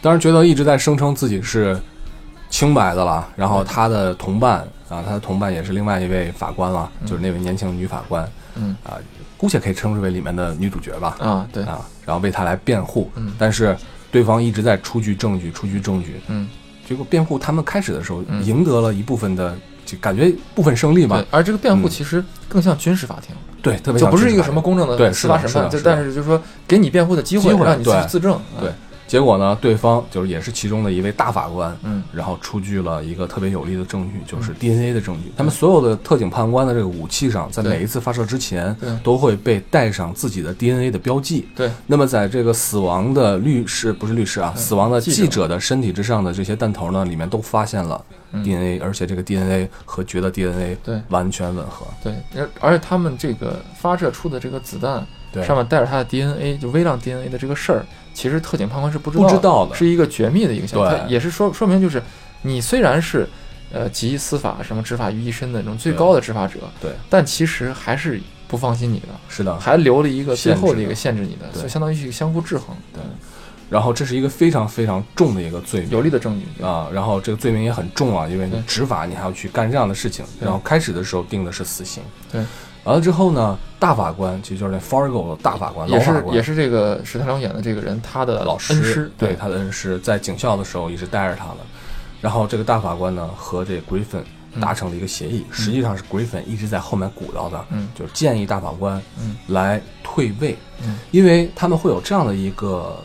[0.00, 1.80] 当然觉得一直在声称自己是
[2.50, 7.06] 清白的了，然后他的同伴啊，他的同伴也是另外一位法官了，嗯。
[7.06, 8.76] 就是那位年轻的女法官嗯。
[8.84, 8.98] 啊，
[9.36, 11.16] 姑且可以称之为里面的女主角吧。
[11.18, 13.32] 啊，对，啊，然后为他来辩护，嗯。
[13.38, 13.76] 但是
[14.10, 16.48] 对方一直在出具证据，出具证据，嗯，
[16.86, 18.44] 结果辩护他们开始的时候嗯。
[18.44, 19.56] 赢得了一部分的，
[19.92, 21.90] 就感觉部分胜利嘛对，，而这个辩护嗯。
[21.90, 28.40] 其实更像军事法庭，对，特别就不是一个什么公正的司法审判，但是就是说给你辩护的机会机，会让你去自证。
[28.58, 28.70] 对
[29.06, 35.30] 结果呢，对方就是也是其中的一位大法官，嗯，然后出具了一个特别有力的证据，就是 DNA 的证据。
[35.36, 41.46] 他们所有的特警判官的这个武器上，在每一次发射之前对，都会被带上自己的 DNA 的标记。
[41.54, 48.42] 对，那么在这个死亡的律师不是律师啊，嗯死亡的记者的身体之上的这些弹头呢，里面都发现了嗯。
[48.42, 51.00] DNA，、而且这个 DNA 和觉得 DNA 对。
[51.08, 51.86] 完全吻合。
[52.02, 60.88] 对，而而且他们这个发射出的这个子弹对，上面带着他的 DNA，就微量 DNA 的这个事儿，其实特警判官是不知道的，不知道的是一个绝密的一个项目。
[60.88, 62.02] 对它也是说说明就是
[62.42, 63.28] 你虽然是
[63.72, 69.58] 呃集司法什么执法于一身的那种最高的执法者，对，但其实还是不放心你的，是的。
[69.58, 73.02] 还留了一个最后的一个限制你的，对所以相当于是一个相互制衡，对
[73.70, 75.88] 然后这是一个非常非常重的一个罪名。
[75.88, 76.62] 有力的证据。
[76.62, 80.22] 啊，然后这个罪名也很重啊，因为你执法你还要去干这样的事情。
[80.38, 82.44] 然后开始的时候定的是死刑，对，
[82.84, 91.58] 完了之后呢，大法官其实就是那 Fargo 的大法官，也是老法官，也是这个史泰龙演的这个人，他的老恩师，对他的恩师，在警校的时候一直带着他的。
[92.20, 94.22] 然后这个大法官呢和这个 Griffin
[94.54, 94.60] 嗯。
[94.60, 97.88] 达成了一个协议，实际上是 Griffin 一直在后面鼓捣的，嗯。
[97.94, 99.36] 就是建议大法官嗯。
[99.46, 100.98] 来退位，嗯。
[101.10, 103.02] 因为他们会有这样的一个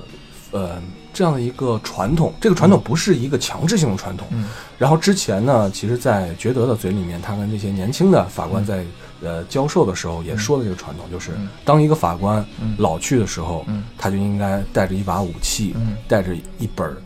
[0.52, 0.82] 呃
[1.14, 4.28] 这样的一个传统，这个传统不是一个强制性的传统。
[4.32, 4.50] 嗯。
[4.78, 8.84] 然后之前呢，其实，在觉德的嘴里面，他跟这些年轻的法官在、
[9.22, 11.50] 呃教授的时候也说的这个传统，就是嗯。
[11.66, 12.76] 当一个法官嗯。
[12.78, 13.84] 老去的时候，嗯。
[13.98, 16.98] 他就应该带着一把武器，嗯，带着一本儿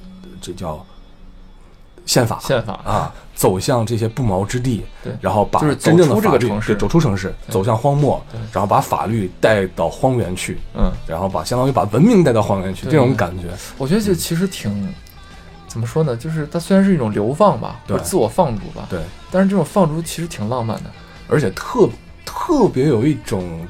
[0.42, 0.86] 这叫
[2.06, 2.80] 宪法宪法。
[2.84, 4.84] 啊，走向这些不毛之地，
[5.22, 6.74] 然后把真正的法律个城市。
[6.74, 8.22] 对走出城市，走向荒漠，
[8.52, 13.46] 然后把法律带到荒原去，嗯，然后把相当于把文明带到荒原去，这种感觉，
[13.78, 14.94] 我觉得这其实挺
[15.68, 16.18] 怎么说呢？
[16.18, 17.96] 就是它虽然是一种流放吧，对。
[17.96, 19.00] 或者自我放逐吧，对，
[19.32, 20.92] 但是这种放逐其实挺浪漫的。
[21.32, 21.90] 而且特
[22.26, 23.66] 特别有一种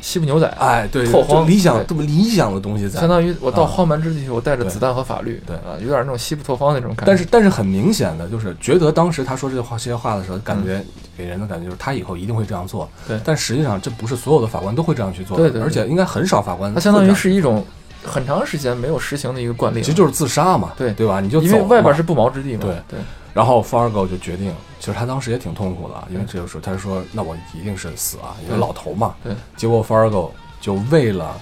[0.00, 1.86] 西部牛仔，哎，对，拓荒理想对。
[1.86, 3.00] 这么理想的东西在。
[3.00, 3.08] 相。
[3.08, 7.04] 当于我到啊荒蛮之地，我带着子弹和法律，对啊，有点那种西部拓荒那种感觉。
[7.06, 10.84] 但是，但是很明显的就是，觉得当时他说这话这些话的时候，感觉
[11.16, 12.86] 给人的感觉就是他以后一定会这样做。
[13.08, 13.18] 对。
[13.24, 17.64] 但实际上这不是所有的法官都会这样去做，对而且应该很少法官他相当于是一种
[18.04, 20.92] 很长时间没有实行的一个惯例，其实就是自杀嘛，对。
[20.92, 21.20] 对吧？
[21.20, 22.60] 你就因为外边是不毛之地嘛。
[22.60, 22.74] 对。
[22.88, 22.98] 对，
[23.34, 29.16] 然后 Fargo 就决定，其实他当时也挺痛苦的，因为这个时候他说，那我一定是死啊，因为老头嘛。
[29.22, 29.34] 对。
[29.56, 31.36] 结果 Fargo 就为了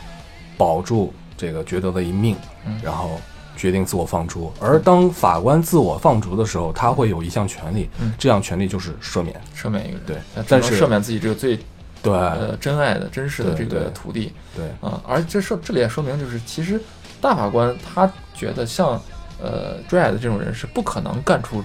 [0.57, 2.35] 保住这个觉得的一命，
[2.67, 3.21] 嗯然后
[3.57, 4.51] 决定自我放逐。
[4.59, 9.39] 而当法官自我放逐的时候，他会有一项权利，嗯这项权利就是赦免。
[9.55, 11.59] 赦免一个人，对但是赦免自己这个最
[12.03, 15.01] 对、呃真爱的、真实的这个土地对啊。
[15.07, 16.81] 而这说这里也说明，就是其实
[17.21, 19.01] 大法官他觉得像
[19.41, 21.63] 呃 Dredd 这种人是不可能干出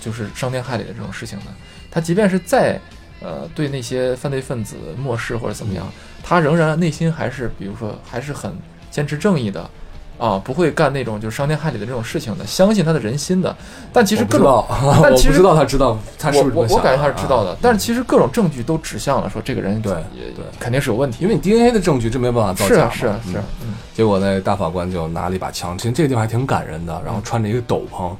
[0.00, 1.46] 就是伤天害理的这种事情呢。
[1.90, 2.78] 他即便是再
[3.20, 5.86] 呃对那些犯罪分子漠视或者怎么样，
[6.22, 8.52] 他仍然内心还是比如说还是很
[8.90, 9.68] 坚持正义的，
[10.18, 13.54] 啊，不会干那种就是伤天害理的这种事情的，相信他的人心的。
[13.92, 14.66] 但其实我不各种，
[15.02, 21.24] 但 其实我不知道他知道他是我我我感觉他是知道的，的，但是其实各种证据都指向了说这个人对也对肯定是有问题。
[21.24, 28.12] 因为你 DNA 的证据这没办法造是啊假是啊是啊，嗯结果那大法官就拿了一把枪，其实这个地方还挺感人的，然后穿着一个斗篷，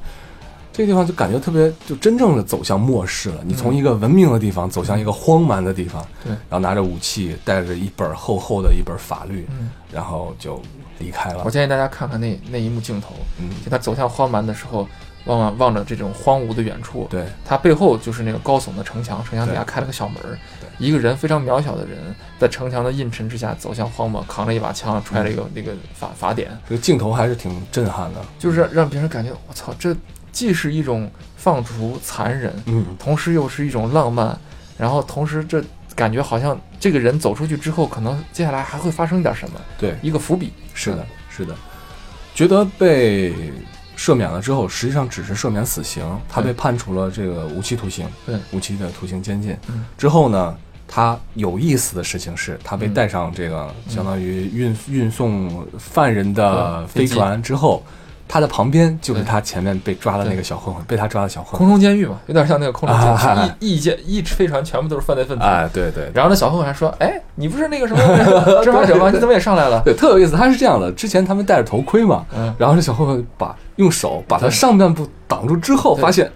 [0.73, 3.41] 这个地方就感觉特别，就真正的走向末世了。
[3.45, 6.31] 你从一个文明的地方走向一个荒蛮的地方，对。
[6.31, 10.61] 然后拿着武器，带着一本厚厚的一本法律，嗯，然后就
[10.99, 11.43] 离开了。
[11.43, 11.51] 我。
[11.51, 14.87] 建议大家看看那那一幕镜头，嗯，就他走向荒蛮的时候，
[15.25, 17.25] 望望望着这种荒芜的远处，对。
[17.45, 28.21] 他背后就是那个高耸的城墙，城墙底下开了个小门儿对，一个人非常渺小的人在城墙的映衬之下走向荒漠，扛着一把枪，揣着一个那个法法典，这个镜头还是挺震撼的。
[28.39, 29.93] 就是让让别人感觉我操，这
[30.31, 34.37] 既是一种放逐残忍，嗯，同时又是一种浪漫，
[34.77, 35.63] 然后同时这
[35.95, 40.53] 感觉好像这个人走出去之后，可能接下来还会发生点什么，对，一个伏笔。
[40.73, 41.55] 是的，是的。
[42.33, 43.33] 觉得被
[43.97, 49.55] 赦免了之后，实际上只是赦免死刑，他被判处了这个无期徒刑，对无期的徒刑监禁。
[49.67, 57.83] 嗯之后呢，他有意思的事情是，他被嗯带上这个相当于运运送犯人的嗯飞船之后，
[58.33, 61.69] 他的旁边就是他前面被抓的那个小混混，被他抓的小混混空。
[61.71, 65.43] 中监狱嘛，有点像那个空中监啊狱，一一间一飞船全部都是犯罪分子。
[65.43, 68.01] 哎，对对，然后那小混混还说：“哎，你不是那个什么
[68.63, 69.11] 执法者吗？
[69.11, 70.37] 你怎么也上来了对，特有意思。
[70.37, 76.31] 他是这样的，之前他们戴着头盔嘛，？”嗯，然后这小混混把用手把他上半部挡住之后，发现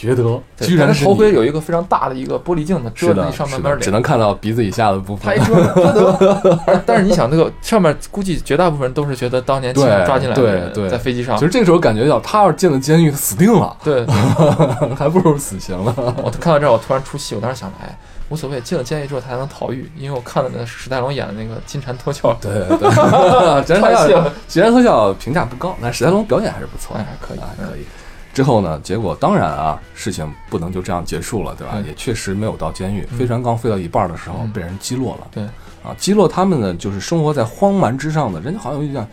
[0.00, 0.22] 觉得
[0.56, 5.26] 对居然是头盔有一个非常大的一个玻璃镜子遮是的，着那上半，边脸，只能看到鼻子以下的部分。
[5.26, 6.80] 他一遮， 他都。
[6.86, 10.88] 但是你想，那个上面估计绝大部分人都是觉得当年抓进来的人对对。
[10.90, 11.36] 在飞机上。
[11.36, 14.06] 其，实这个时候感觉到，他要是进了监狱，他死定了，对，
[14.96, 15.94] 还不如死刑了。
[16.22, 17.94] 我看到这儿，我突然出戏，我当时想，哎，
[18.30, 24.24] 无所谓，进了监狱之后他还能逃狱，因为我看了那史泰龙演的那个 《金蝉脱壳》，对对，既然太谢了。
[24.24, 27.84] 特既然特效评价不高，但史泰龙表演还是不错，哎，还可以，啊，还可以。
[28.32, 31.74] 之后呢，结果当然啊，事情不能就这样结束了，对吧？
[31.76, 33.18] 嗯也确实没有到监狱，嗯。
[33.18, 34.52] 飞船刚飞到一半的时候嗯。
[34.52, 35.26] 被人击落了。
[35.32, 35.44] 对。
[35.82, 39.06] 啊，击落他们呢，就是生活在荒蛮之上的人家，好像有点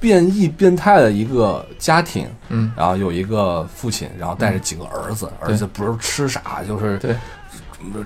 [0.00, 7.16] 变异变态的一个家庭，嗯，然后有一个父亲，然后带着几个儿子，对儿子不是吃啥，就是对。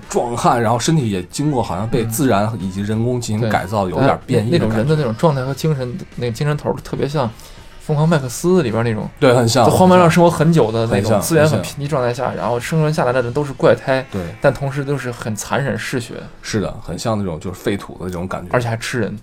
[0.07, 2.09] 壮汉，然后身体也经过好像被嗯。
[2.09, 7.27] 自然以及人工进行改造，有点变异那种人的那种状态和精神，那个精神头特别像
[7.85, 19.17] 《疯狂麦克斯》里边那种，对，很像在荒蛮上生活很久的那种资源很贫瘠状态下，然后生存下来的人都是怪胎，对，但同时都是很残忍嗜血，是的，很像那种就是废土的这种感觉，而且还吃人。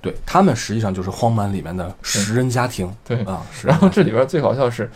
[0.00, 4.90] 对他们实际上就是荒蛮里面的食人家庭，对啊，是然后这里边最搞笑是，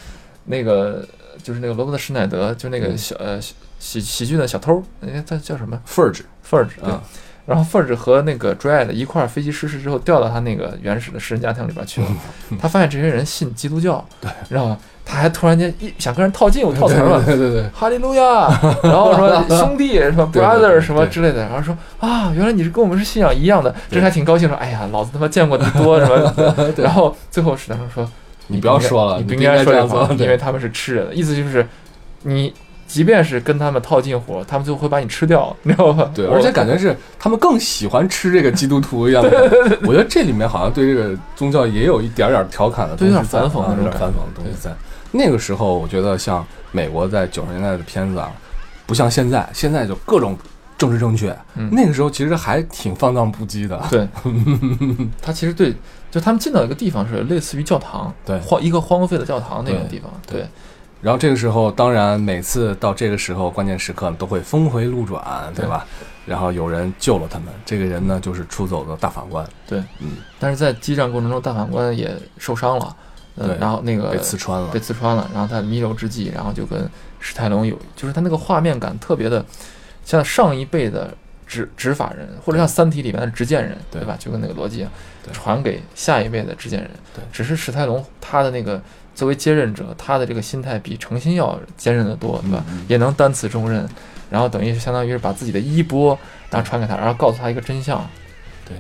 [0.45, 1.03] 那个
[1.43, 6.93] 就是那个罗伯特施耐德，就那个嗯小呃喜喜喜剧的小偷，那个他叫什么 Furge，Fudge 对。
[6.93, 7.03] 啊，
[7.49, 12.07] 然后 Fudge 和那个 Dread 一块儿飞机失事之后掉到他那个原始的食人家庭里边去了。
[12.61, 14.77] 他发现这些人信基督教，对，知道吗？
[15.03, 18.51] 他还突然间一想跟人套近乎套词儿了，对对对，哈利路亚，
[18.83, 28.07] 然后说 兄弟什么 brother 什么之类的，然后说啊，原来你是跟我们是信仰一样的，这还挺高兴说，哎呀，老子他妈见过的多什么， 然后最后史泰龙说，
[28.49, 31.67] 你不要说了，你不不应该说这话，，因为他们是吃人的，意思就是
[32.25, 32.53] 你
[32.89, 36.11] 即便是跟他们套近乎，他们就会把你吃掉， 你知道吧？
[36.15, 39.31] 对，而且感觉是他们更喜欢吃这个基督徒一样的。
[39.87, 44.75] 我觉得这里面好像对这个宗教也有一点点调侃的东对有点，反讽的反讽的东西在。
[45.13, 48.33] 那个时候，我觉得像美国在九十年代的片子啊，
[48.87, 50.37] 不像现在，现在就各种
[50.77, 51.37] 政治正确。
[51.57, 53.79] 嗯那个时候其实还挺放荡不羁的。
[53.91, 54.09] 对，
[55.21, 55.75] 他其实对，
[56.11, 60.49] 就他们进到一个地方是类似于教堂，对荒一个荒废的教堂那种地方，对对
[61.01, 65.87] 然后这个时候，当然每次到这个时候关键时刻都会峰回路转，对吧？
[66.27, 69.83] 然后有人救了他们，这个人呢就是出走的大法官，对。
[70.01, 72.97] 嗯，但是在激战过程中，大法官也受伤了，
[73.37, 74.79] 呃，然后那个被刺穿了被。
[74.79, 76.87] 刺穿了，然后他弥留之际，然后就跟
[77.19, 79.45] 史泰龙有，就是他那个画面感特别的，
[80.05, 81.15] 像上一辈的
[81.47, 84.15] 执执法人，或者像《三体》里面的执剑人，对对吧？
[84.19, 84.87] 就跟那个逻辑
[85.33, 86.91] 传给下一辈的执剑人。
[87.15, 88.83] 对只是史泰龙他的那个
[89.19, 92.65] 作为接任者，他的这个心态比诚心要坚韧得多，对吧？
[92.87, 93.85] 也能担此重任，
[94.31, 96.17] 然后等于是相当于是把自己的衣钵，
[96.51, 98.09] 然后传给他，然后告诉他一个真相。
[98.65, 98.77] 对，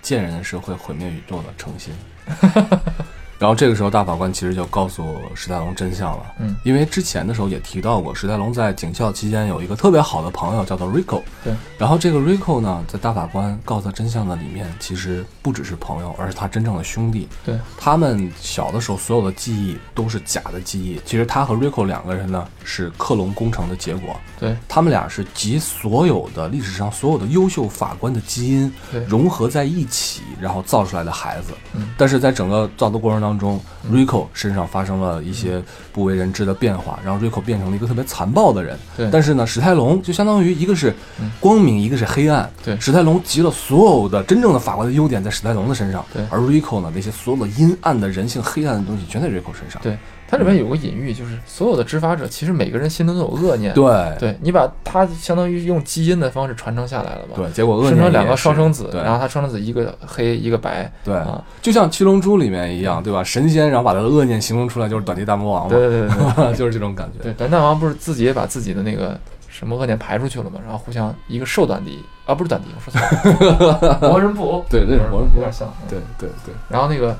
[0.00, 1.92] 贱人是会毁灭宇宙的诚心。
[3.42, 17.26] 然后这个时候大法官其实就告诉史泰龙真相了，嗯，因为之前的时候也提到过，史泰龙在警校期间有一个特别好的朋友叫做 Rico，对，然后这个 Rico 呢，在大法官告诉他真相的里面，其实不只是朋友，而是他真正的兄弟。
[17.44, 24.56] 对，他们小的时候所有的记忆都是假的记忆，其实他和 Rico 两个人呢是克隆工程的结果，对。
[24.68, 29.02] 他们俩是集所有的历史上所有的优秀法官的基因对。
[29.06, 31.52] 融合在一起，然后造出来的孩子。
[31.74, 31.88] 嗯。
[31.98, 38.78] 但是在整个造的过程当中、r i c o 身上发生了一些不为人知的变化，让 Rico 变成了一个特别残暴的人。
[38.96, 42.50] 对但是呢，史泰龙就相当于一个是嗯光明，一个是黑暗。
[42.64, 49.80] 对史泰龙集了所有的真正的法国的优点在史泰龙的身上，对而 Rico 呢，那些所有的阴暗的人性、黑暗的东西全在 Rico 身上。
[49.82, 49.98] 对，
[50.32, 53.74] 它里面有个隐喻，就是所有的执法者其实每个人心中都有恶念。
[53.74, 57.34] 对对你把它相当于用基因的方式传承下来了吧？
[57.36, 63.22] 对，结果恶生成两个双生子，然后他双生子一个黑一个白对啊，就像《七龙珠》里面一样，对吧？
[63.22, 67.22] 神仙然后把他的恶念形容出来，就是短笛大魔王嘛，对对对对 就是这种感觉。
[67.22, 70.58] 对，短大王不是自己也把自己的那个什么恶念排出去了嘛？
[70.64, 75.68] 然后互相一个受短笛啊，不是短笛，我说错了， 魔人布， 对对魔人布有点像。
[75.68, 77.14] 嗯对对对然后那个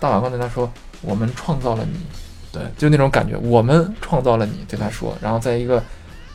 [0.00, 0.70] 大法官对他说
[1.02, 1.98] ：“我们创造了你。”
[2.54, 5.14] 对就那种感觉，我们创造了你，对他说。
[5.20, 5.82] 然后在一个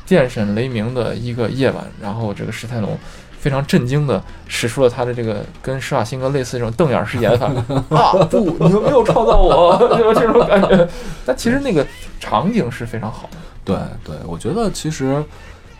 [0.05, 2.97] 电闪雷鸣的一个夜晚，然后这个史泰龙
[3.39, 7.47] 非常震惊的使出了他的这个跟施瓦辛格类似这种瞪眼式演法
[7.95, 8.11] 啊！
[8.29, 10.87] 不，你们没有创造我， 就这种感觉。
[11.25, 11.85] 但其实那个
[12.19, 13.37] 场景是非常好的。
[13.63, 15.23] 对对，我觉得其实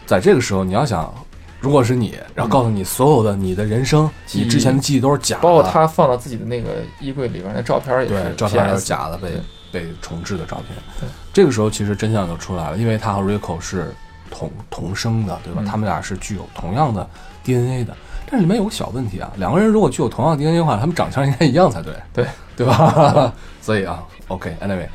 [0.06, 1.12] 在这个时候，你要想，
[1.60, 6.70] 如果是你，然后告诉你所有的你的人生，你之前的记忆都是假的，包括他放到自己的那个
[7.02, 9.42] 衣柜里边那照片也是对照片也是假的，被对
[9.72, 10.68] 被重置的照片
[11.00, 11.10] 对。
[11.34, 13.94] 这个时候其实真相就出来了，因为他和 Rico 是
[14.30, 15.62] 同同生的，对吧？
[15.64, 17.08] 嗯他们俩是具有同样的
[17.44, 17.96] DNA 的。
[18.32, 22.26] 但是里面有个小问题啊，两个人如果具有同样的 DNA 的话，他们长相应该一样才对，对
[22.58, 23.34] 对吧？
[23.60, 24.88] 所以啊，OK，Anyway，、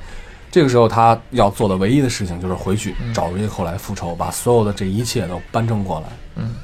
[0.53, 6.07] 这个时候他要做的唯一的事情就是回去嗯找 Rico 来复仇，把所有的这一切都扳正过来。
[6.37, 6.55] 嗯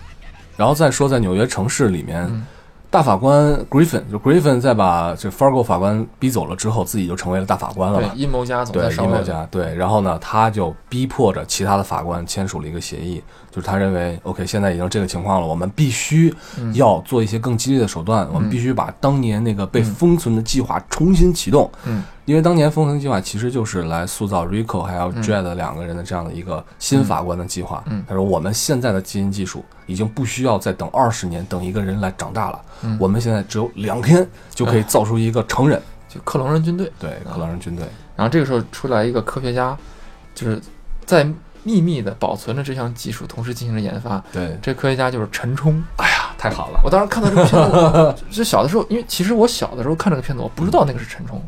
[0.57, 2.47] 然后再说在纽约城市里面，嗯
[2.91, 8.09] 大法官 Griffin 就 Griffin 在把这 Fargo 法官逼走了之后，自己就成为了大法官了嘛，。
[8.09, 8.91] 对阴谋家总在。
[8.91, 21.71] 阴谋家对，然后呢，他就逼迫着其他的法官签署了一个协议，就是他认为，OK，现在已经这个情况了，我们必须嗯要做一些更激烈的手段，我们必须把当年那个被嗯封存的计划重新启动。
[21.85, 27.83] 嗯因为当年封存计划其实就是来塑造 Rico 还有嗯 Dredd 两个人的这样的一个新法官的计划。
[27.87, 35.83] 嗯他说我们现在的基因技术已经不需要再等二十年等一个人来长大了，嗯我们现在只有两天就可以造出一个成人。
[36.09, 36.89] 就克隆人军队。
[37.01, 37.85] 对，克隆人军队。
[38.15, 39.77] 然后这个时候出来一个科学家，
[40.33, 40.61] 就是
[41.05, 41.27] 在
[41.65, 44.23] 秘密的保存着这项技术，同时进行着研发。
[44.33, 45.83] 对，这科学家就是陈冲。
[45.97, 46.81] 哎呀，太好了。
[46.85, 51.41] 我当时看到这个片子， 就小的时候，因为其实我小的时候看这个片子，我不知道那个是陈冲，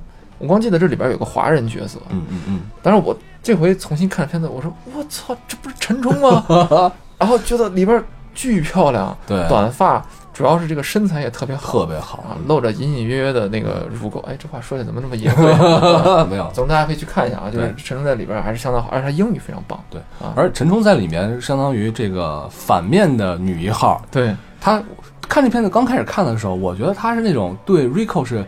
[0.42, 1.98] 我光记得这里边有个华人角色。
[2.11, 6.44] 嗯嗯嗯，但是我这回重新看片子，我说我操，这不是陈冲吗？
[7.16, 8.02] 然后觉得里边
[8.35, 14.18] 巨漂亮，对，短发，主要是这个身材也特别好特别好啊，露着隐隐约约的那个乳沟。
[14.20, 16.24] 哎，这话说的怎么那么淫秽？
[16.26, 16.50] 没有。
[16.52, 19.78] 总之大家可以去看一下啊，就是陈冲在里边还是相当好，而且他英语非常棒。
[19.88, 24.83] 对啊，而陈冲在里面相当于这个反面的女一号，对他
[25.28, 28.44] 看这片子刚开始看的时候，我觉得他是那种对 Rico 是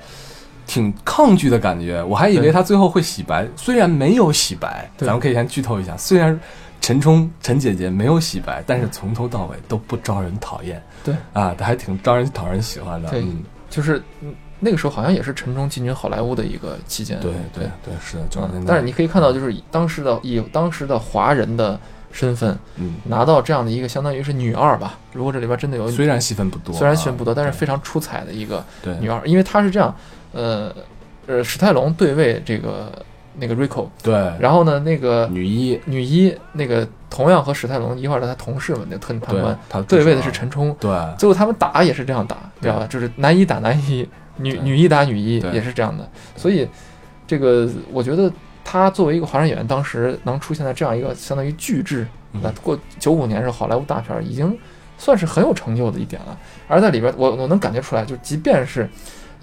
[0.66, 6.38] 挺抗拒的感觉，我还以为他最后会洗白，虽然没有洗白，咱们可以先剧透一下，虽然
[6.80, 11.14] 陈冲陈姐姐没有洗白，但是从头到尾都不招人讨厌，对。
[11.32, 17.18] 啊，还挺招人讨人喜欢的，对嗯，就是嗯那个时候好像也是陈冲进军好莱坞的一个期间。
[17.20, 21.78] 对对对，是的，九十年代，嗯但是你可以看到，就是以当时的以当时的华人的
[22.12, 24.98] 身份嗯，拿到这样的一个相当于是女二吧。
[25.12, 28.94] 如果这里边真的有，虽然戏份不多啊，虽然戏份不多，但是非常出彩的一个对。
[29.00, 29.94] 女二，因为她是这样，
[30.34, 30.74] 呃
[31.26, 32.92] 呃，史泰龙对位这个
[33.38, 40.76] 那个 Rico，对，然后呢，那个女一女一那个同样和史泰龙一块儿的他同事们，那个特警判官，他对位的是陈冲。
[40.78, 42.86] 对最后他们打也是这样打，对吧？
[42.88, 46.06] 就是男一打男一，女女一打女一，也是这样的。
[46.36, 46.68] 所以，
[47.26, 48.30] 这个我觉得
[48.64, 54.56] 他作为一个华人演员，当时能出现在这样一个相当于巨制，嗯那过九五年是好莱坞大片儿，已经
[54.98, 56.36] 算是很有成就的一点了。
[56.68, 58.88] 而在里边，我我能感觉出来，就即便是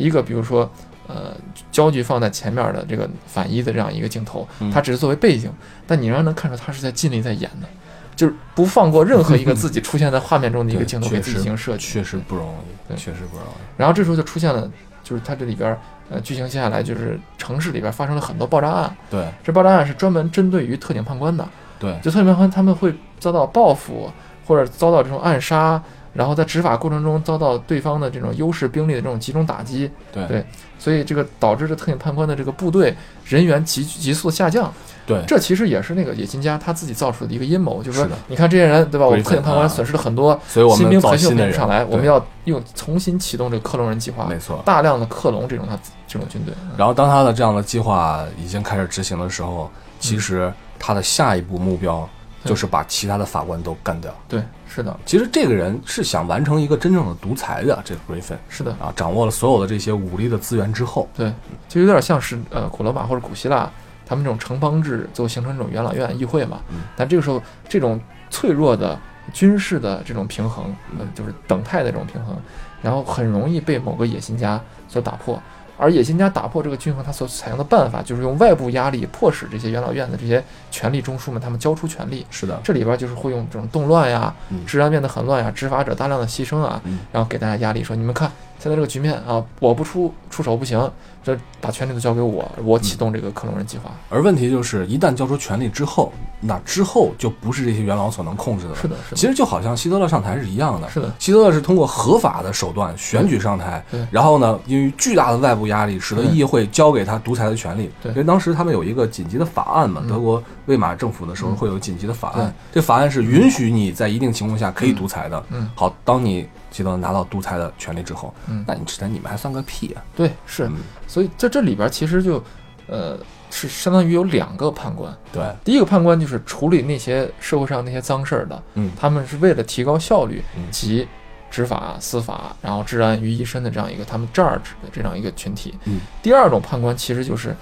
[0.02, 0.70] 一个比如说。
[1.08, 1.36] 呃，
[1.74, 5.52] 焦距放在前面的这个反一的这样一个镜头，嗯它只是作为背景，
[5.86, 7.68] 但你仍然能看出他是在尽力在演的，
[8.16, 11.86] 就是不放过任何一个自己出现在画面中的一个镜头给自己进行设计。
[11.86, 12.56] 确实不容
[12.88, 13.50] 易，确实不容易。
[13.76, 14.72] 然后这时候就出现了，
[15.04, 15.78] 就是它这里边儿
[16.10, 21.46] 呃剧情接下来就是城市里边发生了很多爆炸案，对这爆炸案是专门针对于特警判官的，
[21.78, 24.10] 对就特警判官他们会遭到报复
[24.48, 25.84] 或者遭到这种暗杀，
[26.14, 30.46] 然后在执法过程中遭到对方的这种优势兵力的这种集中打击，对对
[30.78, 32.96] 所以这个导致这特警判官的这个部队
[33.26, 34.72] 人员急急速下降。
[35.08, 39.06] 对这其实也是那个野心家他自己造出的一个阴谋，就是说，你看这些人对吧？
[39.06, 44.62] 我们特警判官损失了很多，所以我们新兵培训新的人培不上来，我们要用重新启动这个克隆人计划，没错。
[44.64, 46.54] 大量的克隆这种他这种军队。
[46.62, 52.08] 嗯然后当他的这样的计划已经开始执行的时候，嗯其实他的下一步目标
[52.46, 54.14] 就是把其他的法官都干掉。
[54.30, 54.42] 对，
[54.74, 61.34] 是的，其实这个人是想完成一个真正的独裁的，这个 Griffin 是的，啊，掌握了所有的这些武力的资源之后，对，
[61.68, 63.70] 就有点像是呃古罗马或者古希腊
[64.06, 66.62] 他们这种城邦制，最后形成这种元老院议会嘛。
[66.70, 68.00] 嗯但这个时候，这种
[68.30, 68.98] 脆弱的
[69.34, 72.34] 军事的这种平衡，呃，就是等态的这种平衡，
[72.82, 75.42] 然后很容易被某个野心家所打破。
[75.82, 82.24] 而野心家打破这个均衡，他所采用的办法就是用外部压力，迫使这些元老院的这些权力中枢们他们交出权力。
[82.30, 88.32] 是的，这里边就是会用这种动乱呀嗯，治安变得很乱呀，执法者大量的牺牲啊，嗯然后给大家压力，说你们看
[88.62, 90.80] 现在这个局面啊，我不出出手不行，
[91.24, 93.90] 这把权力都交给我，我启动这个克隆人计划。
[94.08, 98.76] 而问题就是，一旦交出权力之后，那之后就不是这些元老所能控制的了。
[98.76, 107.90] 是的，是的，其实就好像希特勒上台是一样的，是的，希特勒是通过合法的手段选举上台，然后呢，因为巨大的外部压力，使得议会交给他独裁的权利。
[108.04, 115.44] 对因为当时他们有一个紧急的法案嘛，嗯德国魏玛政府的时候嗯会有紧急的法对案，这法案是允许你在一定情况下可以独裁的。
[115.50, 120.02] 嗯好，当你希特勒拿到独裁的权利之后，嗯，那你之前你们还算个屁啊！
[120.16, 120.78] 对，是，嗯。
[121.06, 122.44] 所以在这里边其实就，
[122.88, 123.18] 呃，
[123.50, 125.14] 是相当于有两个判官。
[125.32, 128.92] 对，第一个判官就是处理那些社会上那些脏事儿的，嗯。
[128.98, 130.64] 他们是为了提高效率嗯。
[130.72, 131.08] 及
[131.50, 135.78] 执法、司法，然后治安于一身的这样一个他们 judge 的这样一个群体。
[135.84, 137.54] 嗯，第二种判官其实就是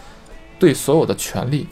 [0.60, 1.68] 对所有的权利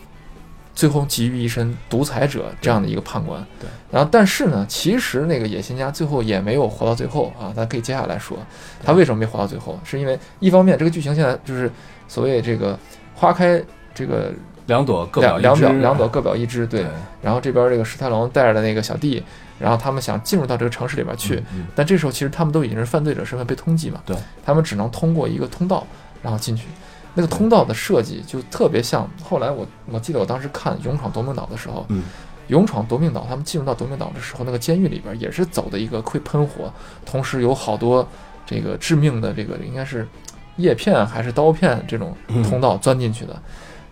[0.77, 3.43] 最后集于一身独裁者这样的一个判官。
[3.59, 8.37] 对，然后但是呢，其实那个野心家最后也没有活到最后啊，咱可以接下来说，
[8.85, 9.79] 他为什么没活到最后？
[9.83, 11.71] 是因为一方面这个剧情现在就是
[12.07, 12.77] 所谓这个
[13.15, 13.59] 花开
[13.95, 14.31] 这个
[14.67, 16.91] 两朵各表两表两朵各表一枝，对对。
[17.23, 19.23] 然后这边这个史泰龙带着的那个小弟，
[19.57, 24.15] 然后他们想进入到这个城市里边去，嗯，但这时候其实他们都已经是犯罪者身份被通缉嘛，对，
[24.45, 25.87] 他们只能通过一个通道
[26.21, 26.67] 然后进去。
[27.17, 32.03] 那个通道的设计就特别像，后来我我记得我当时看《勇闯夺命岛》的时候，嗯
[32.49, 36.71] 勇闯夺命岛，他们进入到夺命岛的时候，那个监狱里边也是走的一个会喷火，
[37.07, 38.07] 同时有好多
[38.45, 40.07] 这个致命的这个应该是
[40.57, 43.41] 叶片还是刀片这种嗯通道钻进去的，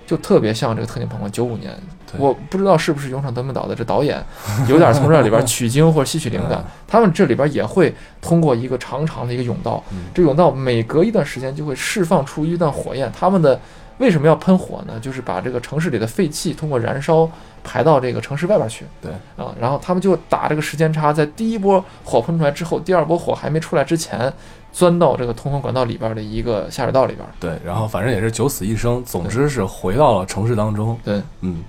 [0.05, 1.71] 就特别像这个特警判官九五年，
[2.17, 4.23] 我不知道是不是《勇闯夺命岛》的这导演
[4.67, 13.59] 有点从这里边取经或者吸取灵感嗯， 他们这里边也会通过一个长长的一个甬道，嗯这甬道每隔一段时间就会释放出一段火焰，他们的。
[13.97, 14.99] 为什么要喷火呢？
[14.99, 17.29] 就是把这个城市里的废气通过燃烧
[17.63, 18.85] 排到这个城市外边去。
[19.01, 24.31] 对啊，然后他们就打这个时间差，在第一波火喷出来之后，第二波火还没出来之前，
[24.73, 27.25] 钻到这个通风管道里边的一个下水道里边。
[27.39, 30.97] 对，然后反正也是九死一生，总之是回到了城市当中。
[31.03, 31.63] 对，嗯，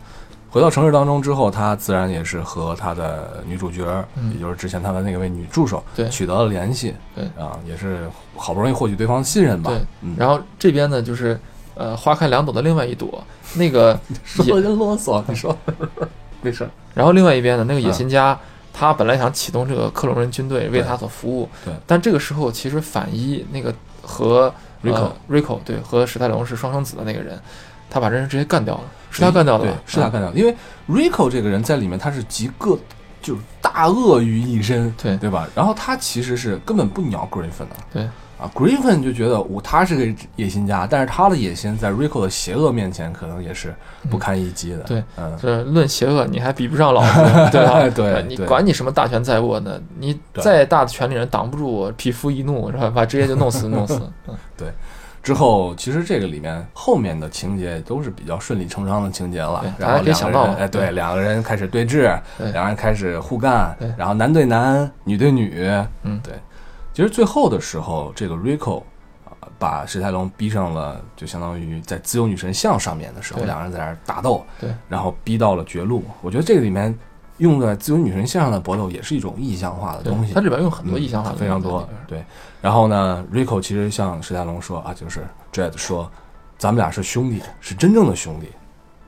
[0.50, 3.84] 回到城市当中之后，他自然也是和他的女主角，
[4.16, 6.92] 嗯也就是之前他的那位女助手，对取得了联系。
[7.14, 9.70] 对啊，也是好不容易获取对方的信任吧。
[9.70, 11.38] 对，嗯，然后这边呢，就是
[11.76, 13.22] 呃花开两朵的另外一朵，
[13.54, 15.56] 那个 说的真啰嗦，你说
[16.42, 16.68] 没事。
[16.94, 18.38] 然后另外一边呢，那个嗯野心家。
[18.78, 24.52] 他本来想启动这个克隆人军队为他所服务，对但这个时候其实反一那个和
[24.84, 27.40] Rico 呃 Rico 对和史泰龙是双生子的那个人，
[27.88, 30.38] 他把这人直接干掉了，是他干掉的对吧？，啊是他干掉的。
[30.38, 30.54] 因为
[30.90, 32.78] Rico 这个人在里面他是集各
[33.22, 35.48] 就是大鳄于一身，对对吧？
[35.54, 37.76] 然后他其实是根本不鸟 Griffin 的。
[37.94, 38.06] 对
[38.38, 43.74] 啊，Griffin 就觉得我他是个野心家，但是他的野心在 Rico 的邪恶面前可能也是
[44.10, 44.80] 不堪一击的。
[44.80, 47.80] 对，嗯，这论邪恶，你还比不上老子， 对吧？
[47.80, 49.80] 对对你管你什么大权在握呢？
[49.98, 52.92] 你再大的权力人挡不住我，匹夫一怒是吧？
[52.94, 54.00] 把直接就弄死弄死。
[54.28, 54.34] 嗯
[55.22, 59.64] 之后其实这个里面后面的情节都是比较顺理成章的情节了。
[59.76, 65.68] 然后两个人哎，对，对两个人开始对峙，对两人开始互干对，然后男对男，女对女，
[66.04, 66.34] 嗯对。
[66.96, 68.78] 其实最后的时候，这个 Rico
[69.26, 76.02] 啊，把史泰龙逼上了，就相当于在自由女神像上面的时候，对两人在那儿打斗，对，然后逼到了绝路。
[76.22, 76.98] 我觉得这个里面
[77.36, 81.86] 用在自由女神像上的搏斗也是一种意象化的东西，它里边用很多嗯意象化的非常多。
[82.08, 82.24] 对，
[82.62, 85.20] 然后呢，Rico 其实向史泰龙说啊，就是
[85.52, 86.10] Dread 说，
[86.56, 88.48] 咱们俩是兄弟，是真正的兄弟，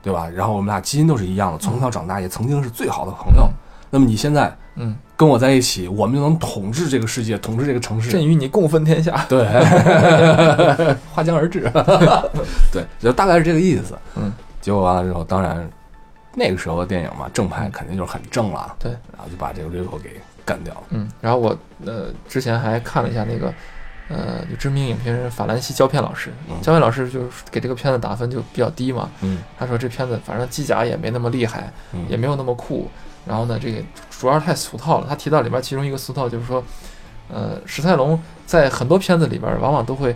[0.03, 0.29] 对吧？
[0.29, 3.45] 然后我们俩基因都是一样的，从小长大，也曾经是最好的朋友。
[3.45, 3.53] 嗯
[3.91, 8.09] 那么你现在嗯，跟我在一起，我们就能统治这个世界，统治这个城市。
[8.09, 9.25] 朕与你共分天下。
[9.27, 9.45] 对，
[11.13, 11.69] 划江而治。
[12.71, 13.97] 对，就大概是这个意思。
[14.15, 15.69] 嗯，结果完了之后，当然
[16.33, 20.83] 那个时候的电影嘛，正派肯定就是很正了，对，然后就把这个 Rico 给干掉了。
[20.91, 23.53] 嗯，然后我呃之前还看了一下那个
[24.07, 32.89] 呃就知名影评人法兰西胶片老师，嗯胶片老师就是给这个片子打分就比较低嘛，嗯他说这片子反正机甲也没那么厉害，嗯也没有那么酷，
[33.27, 33.81] 然后呢这个
[34.19, 35.05] 主要是太俗套了。
[35.07, 36.63] 他提到里边其中一个俗套就是说，
[37.33, 40.15] 呃史泰龙在很多片子里边往往都会。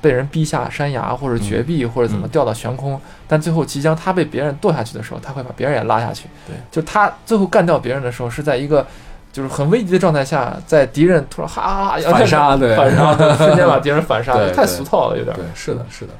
[0.00, 6.28] 被人逼下山崖，或者绝壁，或者怎么嗯掉到悬空，但最后即将他被别人剁下去的时候，他会把别人也拉下去。
[6.46, 8.86] 对，就他最后干掉别人的时候，是在一个
[9.32, 15.34] 就是很危急的状态下，在敌人突然哈哈哈反杀对反杀， 对瞬间把敌人反杀，对太俗套了，有点。
[15.34, 16.12] 对，是的，是的。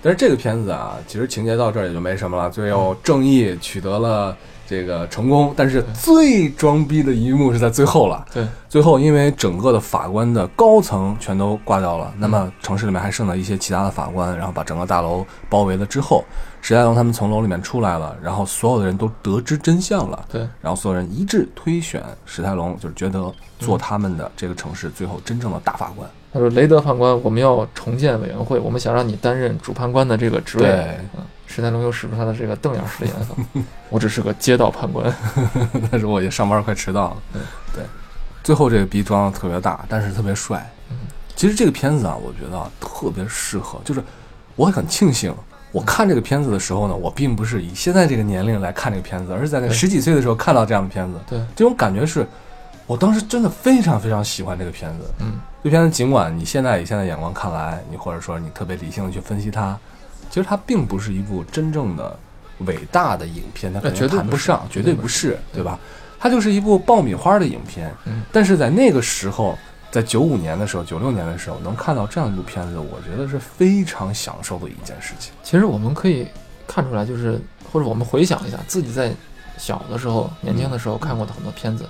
[0.00, 4.34] 但是这个片子啊，其实情节到这儿也就没什么了，最后正义取得了
[4.68, 8.22] 这个成功，但是最装逼的一幕是在最后了。
[8.34, 16.22] 对，最后因为整个的法官的高层全都挂掉了，那么城市里面还剩了一些其他的法官，然后把整个大楼包围了之后，
[16.60, 26.06] 史泰龙他们从楼里面出来了，然后所有的人都得知真相了，对，然后所有人一致推选史泰龙，就是觉得做他们的这个城市最后真正的大法官。
[26.32, 33.34] 他说：“雷德判官，我们要重建委员会，我们想让你担任主判官的这个职位。”对，嗯，史泰龙又使出他的这个瞪眼式的颜色，
[33.88, 35.12] 我只是个街道判官。
[35.90, 37.16] 但是我也上班快迟到了。
[37.32, 37.42] 对
[37.76, 37.84] 对，
[38.42, 40.70] 最后这个逼装的特别大，但是特别帅。
[40.90, 40.96] 嗯，
[41.34, 44.02] 其实这个片子啊，我觉得啊特别适合，就是
[44.54, 45.34] 我很庆幸。
[45.70, 51.18] 我看这个片子的时候呢，我并不是以现在这个年龄来看这个片子，而是在那十几岁的时候看到这样的片子。
[51.28, 52.26] 对，这种感觉是，
[52.86, 55.04] 我当时真的非常非常喜欢这个片子。
[55.20, 59.78] 嗯，这片子尽管你现在以现在眼光看来，你或者说你特别理性的去分析它，
[60.30, 62.16] 其实它并不是一部真正的
[62.60, 65.78] 伟大的影片，它肯定绝对谈不上，绝对不不是，对吧？
[66.18, 67.92] 它就是一部爆米花的影片。
[68.04, 69.58] 嗯，但是在那个时候，
[69.90, 75.32] 在九五年的时候、九六年的时候，能看到这样一部片子，我觉得是非常享受的一件事情。
[75.42, 76.26] 其实我们可以
[76.66, 77.40] 看出来，就是
[77.72, 79.12] 或者我们回想一下自己在
[79.56, 81.88] 小的时候、年轻的时候看过的很多片子，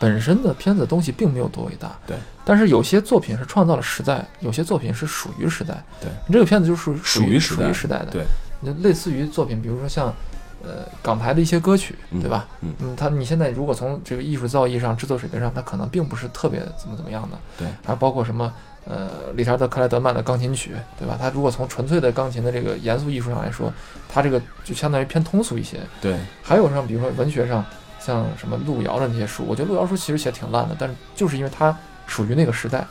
[0.00, 1.96] 本身的片子东西并没有多伟大。
[2.06, 2.16] 对。
[2.44, 5.80] 但是有些作品是创造了时代，有些作品是属于时代。
[6.00, 6.10] 对。
[6.32, 8.06] 这个片子就是属于属属于时代于时代的。
[8.06, 8.24] 对。
[8.64, 10.12] 就类似于作品，比如说像。
[10.62, 12.46] 呃，港台的一些歌曲，嗯对吧？
[12.60, 17.38] 嗯嗯，它你现在如果从这个艺术造诣上、制作水平上，它可能并不是特别怎么怎么样的。
[17.56, 18.52] 对，还包括什么
[18.84, 21.16] 呃，理查德克莱德曼的钢琴曲，对吧？
[21.18, 23.72] 他如果从纯粹的钢琴的这个严肃艺术上来说，
[24.06, 25.78] 它这个就相当于偏通俗一些。
[25.98, 27.64] 对，还有像比如说文学上，
[28.00, 31.76] 像什么路遥的那些书，我觉得路遥书其实写挺烂的，但是就是因为它
[32.06, 32.84] 属于那个时代，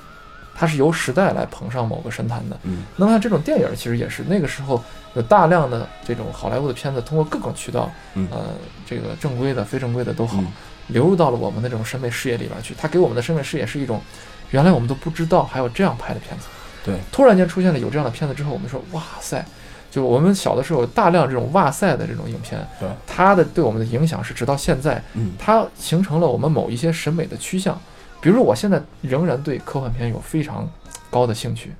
[0.55, 2.57] 它是由时代来捧上某个神坛的。
[2.63, 4.83] 嗯，那么这种电影其实也是那个时候
[5.15, 8.45] 有大量的这种好莱坞的片子，通过各种渠道，嗯呃，
[8.85, 10.47] 这个正规的、非正规的都好，嗯
[10.87, 12.73] 流入到了我们的这种审美视野里边去。
[12.75, 14.01] 它给我们的审美视野是一种，
[14.49, 16.47] 原来我们都不知道还有这样拍的片子。
[16.83, 19.45] 对，突然间出现了有这样的片子之后，我们说哇塞，
[19.91, 25.33] 就我们小的时候有大量这种哇塞的这种影片，对，它的对我们的影响是直到现在，嗯。
[25.39, 27.79] 它形成了我们某一些审美的趋向。
[28.21, 30.69] 比如说，我现在仍然对科幻片有非常
[31.09, 31.73] 高的兴趣，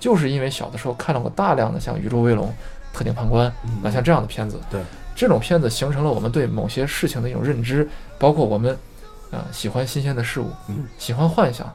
[0.00, 2.46] 就是因为小的时候看到过大量的像《宇宙威龙》
[2.92, 3.50] 《特警判官》
[3.86, 4.60] 啊像这样的片子。
[4.70, 4.80] 对，
[5.14, 7.88] 这种片子形成了我们对某些事情的一种认知，
[8.18, 8.72] 包括我们
[9.30, 10.84] 啊、呃喜欢新鲜的事物，嗯。
[10.98, 11.66] 喜欢幻想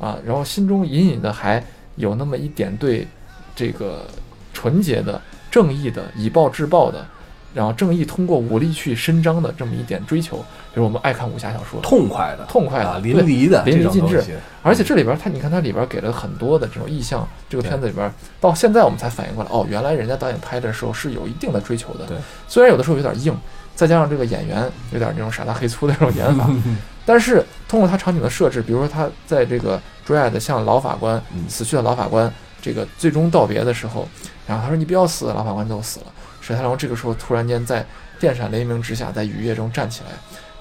[0.00, 3.06] 啊，然后心中隐隐的还有那么一点对
[3.54, 4.06] 这个
[4.52, 7.06] 纯洁的、正义的、以暴制暴的，
[7.54, 10.36] 然后正义通过武力去伸张的这么一点追求，
[10.72, 14.22] 比如我们爱看武侠小说，痛快的，痛快的啊，淋漓的，淋漓尽致。
[14.62, 22.04] 而且这里边儿它，你看它里边给了很多的这种意象，这个片子里边到现在我们才反应过来，哦，原来人家导演拍的时候是有一定的追求的。
[22.06, 23.34] 对，虽然有的时候有点硬，
[23.74, 26.48] 再加上这个演员有点那种傻大黑粗的那种演法，
[27.06, 31.48] 但是通过他场景的设置，比如说他在这个 Dredd 向老法官嗯。
[31.48, 32.30] 死去的老法官
[32.60, 34.08] 这个最终道别的时候，
[34.46, 36.06] 然后他说你不要死，老法官都死了。
[36.40, 37.84] 史泰龙这个时候突然间在
[38.18, 40.10] 电闪雷鸣之下，在雨夜中站起来，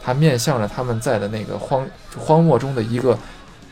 [0.02, 1.88] 他面向着他们在的那个荒
[2.18, 3.18] 荒漠中的一个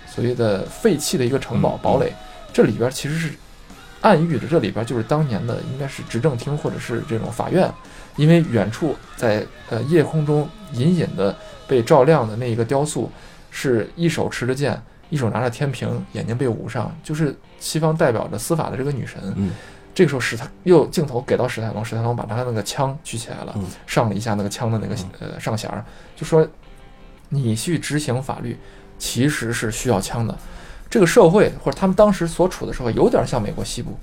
[0.07, 2.13] 所谓的废弃的一个城堡嗯堡垒，
[2.53, 3.33] 这里边其实是
[4.01, 7.69] 暗喻着这里边就是当年的应该是执政厅或者是这种法院，
[8.15, 11.35] 因为远处在呃夜空中隐隐的
[11.67, 13.11] 被照亮的那一个雕塑，
[13.51, 17.35] 是一手持着剑，一手拿着天平，眼睛被捂上，就是
[17.65, 19.19] 西方代表着司法的这个女神。
[19.35, 19.51] 嗯
[19.95, 25.83] 这个时候史泰又镜头给到史泰龙，史泰龙把他那个枪举起来了，嗯上了一下那个枪的那个呃上弦儿，
[26.17, 26.45] 就说
[27.29, 28.57] 你去执行法律
[28.99, 30.37] 其实是需要枪的。
[30.89, 33.97] 这个社会或者他们当时所处的社会有点像美国西部，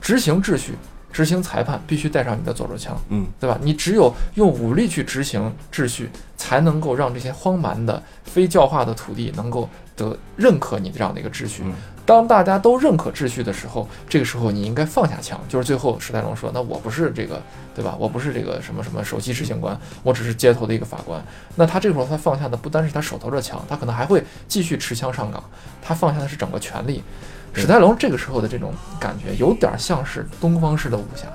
[0.00, 0.74] 执行秩序、
[1.12, 3.56] 执行裁判必须带上你的左手枪，嗯对吧？
[3.62, 11.62] 你只有用武力去执行秩序，才能够让这些荒蛮的、非教化的土地能够得认可你这样的一个秩序。
[11.64, 11.72] 嗯
[12.06, 15.38] 当大家都认可秩序的时候，这个时候你应该放下枪。
[15.48, 17.42] 就是最后史泰龙说：“那我不是这个，
[17.74, 17.96] 对吧？
[17.98, 21.20] 我不是这个什么什么首席执行官，我只是街头的一个法官。”
[21.56, 25.42] 那他这个时候他放下的不单是他手头的枪，他可能还会继续持枪上岗。
[25.82, 27.02] 他放下的是整个权力。
[27.52, 31.26] 史泰龙这个时候的这种感觉，有点像是东方式的武侠。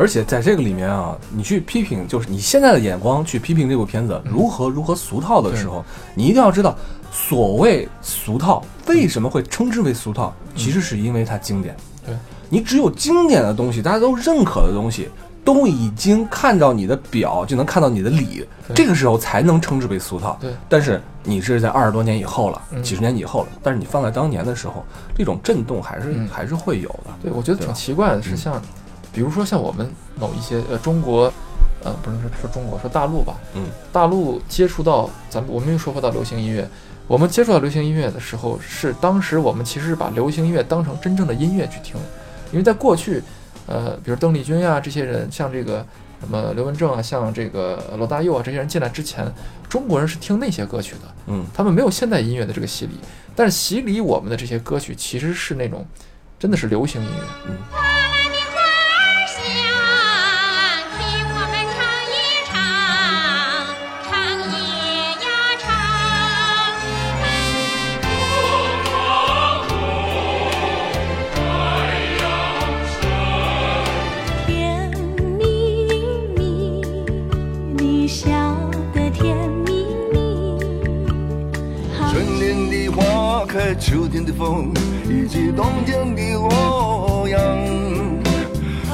[0.00, 5.84] 而且在这个里面啊，你去批评，就是你现在的眼光去批评这部片子如何如何俗套的时候，
[6.14, 6.74] 你一定要知道，
[7.12, 11.76] 所谓俗套为什么会称之为俗套，其实是因为它经典。
[12.06, 12.16] 对。
[12.48, 15.10] 你只有经典的东西，大家都认可的东西，
[15.44, 18.42] 都已经看到你的表，就能看到你的理，
[18.74, 20.38] 这个时候才能称之为俗套。
[20.40, 20.50] 对。
[20.66, 22.82] 但是你是在二十多年以后了，嗯。
[22.82, 24.82] 几十年以后了，但是你放在当年的时候，
[25.14, 26.26] 这种震动还是、嗯。
[26.26, 27.10] 还是会有的。
[27.22, 28.36] 对，我觉得挺奇怪的是嗯。
[28.36, 28.62] 像，
[29.12, 31.32] 比如说像我们某一些呃中国，
[31.82, 36.68] 呃不能说说中国，说大陆吧，嗯，大陆接触到咱们我们又说回到流行音乐，
[37.06, 41.96] 我们接触到流行音乐的时候，是当时我们其实是把流行音乐当成真正的音乐去听，
[42.52, 43.22] 因为在过去，
[43.66, 45.84] 呃，比如邓丽君呀、这些人，像这个
[46.20, 49.26] 什么刘文正啊，像这个罗大佑啊这些人进来之前，
[49.68, 52.92] 中国人是听那些歌曲的，嗯，他们没有现代音乐的这个洗礼，
[53.34, 55.84] 但是洗礼我们的这些歌曲其实是那种
[56.38, 57.24] 真的是流行音乐。
[57.48, 57.56] 嗯
[83.80, 84.70] 秋天的风，
[85.08, 87.40] 以及冬天的洛阳。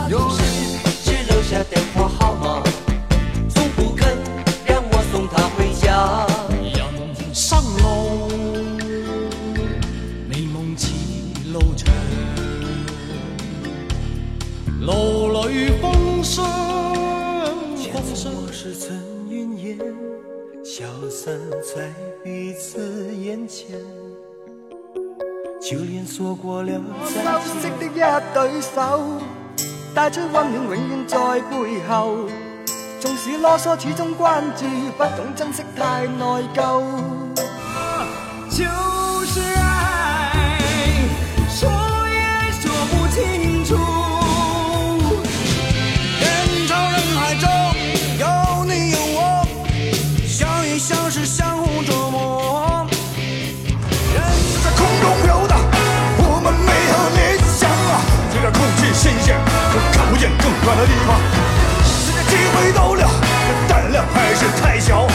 [0.08, 0.44] 有谁
[1.02, 1.58] 只留下
[31.86, 32.28] 背後。
[33.00, 34.64] 縱使囉嗦，始終關注，
[34.98, 36.82] 不懂珍惜，太內疚。
[38.50, 38.64] 就
[39.26, 40.32] 是爱，
[41.48, 41.70] 说
[42.08, 43.76] 也说不清楚。
[46.20, 47.48] 人潮人海中
[48.18, 49.46] 有你有我，
[50.26, 52.86] 相遇相识，相互琢磨。
[54.14, 54.22] 人
[54.64, 55.60] 在空中游荡，
[56.18, 57.20] 我们没有理
[57.56, 58.02] 想啊。
[58.32, 59.38] 这点空气新鲜，
[59.70, 61.35] 可看不见更远的地方。
[64.12, 65.06] 还是太小。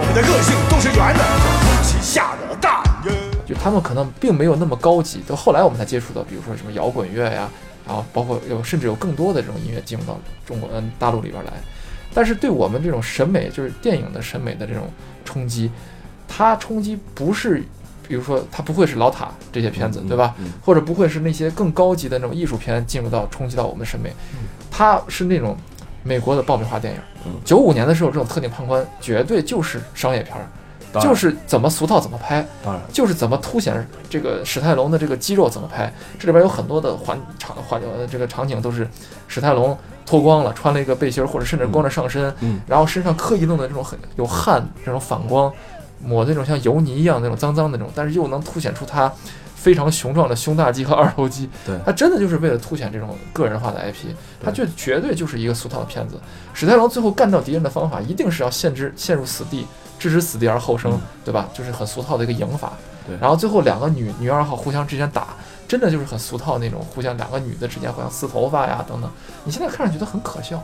[0.00, 1.24] 我们的个性都是圆的，
[1.64, 3.10] 空气下的大雨。
[3.46, 7.48] 就他们可能并没有那么高级，到后来我们才接触到，比如说什么摇滚乐呀，
[7.86, 11.52] 然后包括有甚至有更多的这种音乐进入到中国嗯大陆里边来。
[12.14, 14.90] 但是对我们这种审美，就是电影的审美的这种
[15.24, 15.70] 冲击，
[16.26, 17.62] 它冲击不是，
[18.06, 20.34] 比如说它不会是老塔这些片子，对吧？
[20.38, 24.12] 嗯或者不会是那些更高级的那种艺术片进入到冲击到我们的审美，
[24.70, 25.56] 它是那种
[26.08, 27.32] 美国的爆米花电影嗯。
[27.44, 30.48] 九五年的时候，这种特定判官绝对就是商业片儿，
[31.00, 32.44] 就是怎么俗套怎么拍。
[32.64, 35.92] 当然，就是怎么凸显这个史泰龙的这个肌肉怎么拍。
[36.18, 38.88] 这里边有很多的环场环呃这个场景都是
[39.28, 45.52] 史泰龙脱光了，穿了一个背心儿，或者甚至光着上身，嗯然后身上刻意弄的这种很有汗这种反光，
[46.02, 49.12] 抹的那种像油泥一样那种脏脏的那种，但是又能凸显出他
[49.60, 51.48] 非常雄壮的胸大肌和二头肌。
[51.66, 56.18] 对他真的就是为了凸显这种个人化的 IP，他就绝对就是一个俗套的骗子。
[56.54, 59.66] 史泰龙最后干掉敌人的方法，一定是要陷之陷入死地，
[59.98, 61.48] 置之死地而后生，嗯对吧？
[61.52, 62.72] 就是很俗套的一个赢法。
[63.06, 65.28] 对然后最后两个女女二号互相之间打，
[65.66, 69.10] 真的就是很俗套那种，互相两个女的之间互相撕头发呀等等。
[69.44, 70.62] 你现在看上去都很可笑，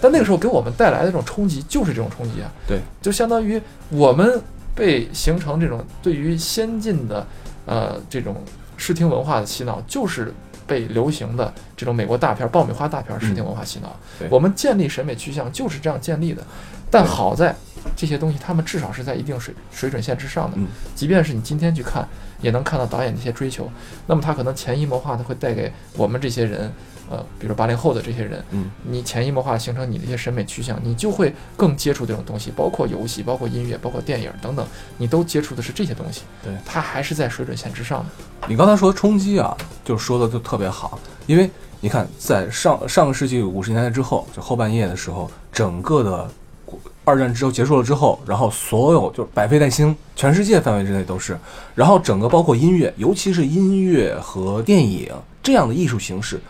[0.00, 2.48] 但那个时候给我们带来的这种冲击就是这种冲击啊。
[2.68, 4.40] 对，就相当于我们
[4.76, 7.26] 被形成这种对于先进的
[7.66, 8.36] 呃这种
[8.76, 10.32] 视听文化的洗脑，就是
[10.66, 13.96] 被流行的这种美国大片、爆米花大片视听文化洗脑。
[14.20, 16.42] 嗯我们建立审美趋向就是这样建立的，
[16.90, 17.54] 但好在
[17.96, 20.56] 这些东西他们至少是在一定水水准线之上的。
[20.56, 22.06] 嗯即便是你今天去看，
[22.40, 23.68] 也能看到导演的一些追求。
[24.06, 26.72] 那么他可能潜移默化的会带给我们这些人，
[27.10, 36.22] 呃，比如八零后的这些人，嗯，你潜移默化形成你的一些审美趋向，你就会更接触这种东西，包括游戏、包括音乐、包括电影等等，你都接触的是这些东西。
[36.42, 38.06] 对它还是在水准线之上的。
[38.48, 41.50] 你刚才说冲击啊，就说的就特别好，因为
[41.80, 46.30] 你看，在上上个世纪五十年代之后，就后半叶的时候，整个的
[46.64, 51.36] 国二战之后结束了之后，然后所有就是百废待兴，全世界范围之内都是，
[51.74, 56.40] 然后整个包括音乐，尤其是音乐和电影这样的艺术形式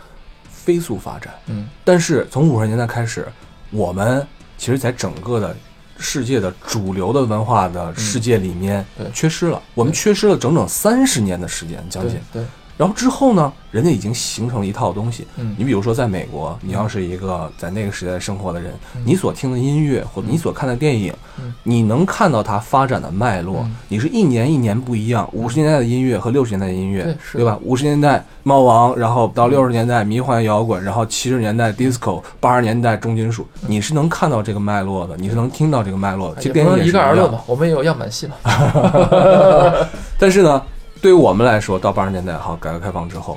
[0.65, 1.35] 飞速发展。
[1.47, 3.27] 嗯，但是从五十年代开始，
[3.71, 5.57] 我们其实在整个的
[5.99, 12.43] 世界的主流的文化的世界里面缺失了，我们缺失了整整三十年的时间，将近对。
[12.83, 15.25] 然后之后呢，人家已经形成了一套东西。
[15.37, 23.61] 嗯你比如说，在美国，你要是一个在那个时代生活的人，嗯你所听的音乐或者你所看的电影，嗯你能看到它发展的脉络。
[23.61, 27.57] 嗯你是一年一年不一样，五十年代的音乐和六十年代的音乐，对对吧？
[27.63, 36.41] 五十年代猫王，然后到六十年代迷幻摇滚，然后七十年代 disco，八十年代重金属，你是能看到这个脉络的，你是能听到这个脉络的。
[36.41, 38.35] 其实电影一是样的概而论吧，我们也有样板戏嘛。
[40.19, 40.61] 但是呢，
[41.03, 43.37] 对于我们来说，到八十年代好，改革开放之后，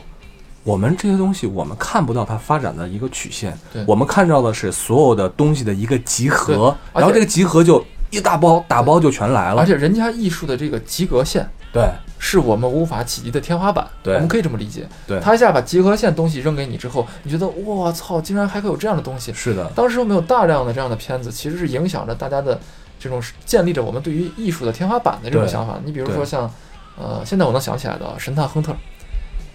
[0.64, 3.58] 我们这些东西我们看不到它发展的一个曲线，
[3.88, 9.62] 我们看到的是所有的东西的一个集合然后这个集合就一大包打包就全来了。
[9.62, 9.66] 而。
[9.66, 11.90] 且人家艺术的这个及格线对。
[12.20, 14.14] 是我们无法企及的天花板，对。
[14.14, 14.88] 我们可以这么理解。
[15.08, 19.34] 对，他一下把及格线东西扔给你之后，你觉得我操，竟然还可以有这样的东西。
[19.34, 22.60] 是的，当时我们有大量的这样的片子，其实是影响着大家的
[23.00, 25.80] 这种建立着我们对于艺术的天花板的这种想法。
[25.84, 26.50] 你比如说像，
[26.98, 28.72] 呃，现在我能想起来的《神探亨特》，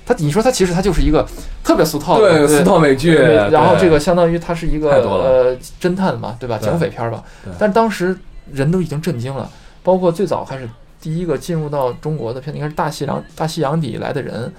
[0.07, 1.27] 他你说他其实他就是一个
[1.65, 6.59] 特别俗套的对俗套美剧，然后这个相当于他是一个呃侦探嘛，对吧？
[6.59, 6.69] 对。
[6.69, 7.23] 警匪片儿吧。
[7.45, 7.53] 对。
[7.59, 8.17] 但当时
[8.53, 9.51] 人都已经震惊了，
[9.83, 10.69] 包括最早开始
[11.01, 14.53] 第一个进入到中国的片，应该是大西洋大西洋底来的人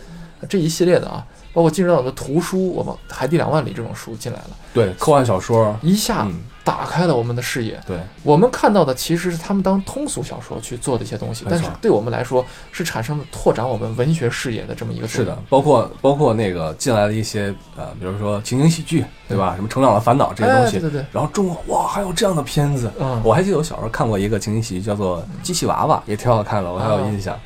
[0.49, 1.23] 这一系列的啊，
[1.53, 6.33] 包括进入到我们的图书，我们《海底两万里》这种书进来了，对科幻小说，一下嗯，
[6.63, 7.79] 打开了我们的视野。
[7.87, 7.97] 对。
[8.23, 19.55] 我们看到的其实是他们当通俗小说去做的一些东西，但是对我们来说是产生了拓展我们文学视野的这么一个是的，，包括包括那个进来的一些呃，比如说情景喜剧，对吧？
[19.55, 23.21] 什么成长的烦恼这些东西，哎对对对，然后中国哇，还有这样的片子，嗯。
[23.23, 27.37] 我还记得我小时候看过一个情景喜剧，叫做《机器娃娃》，也挺好看的，我还有印象。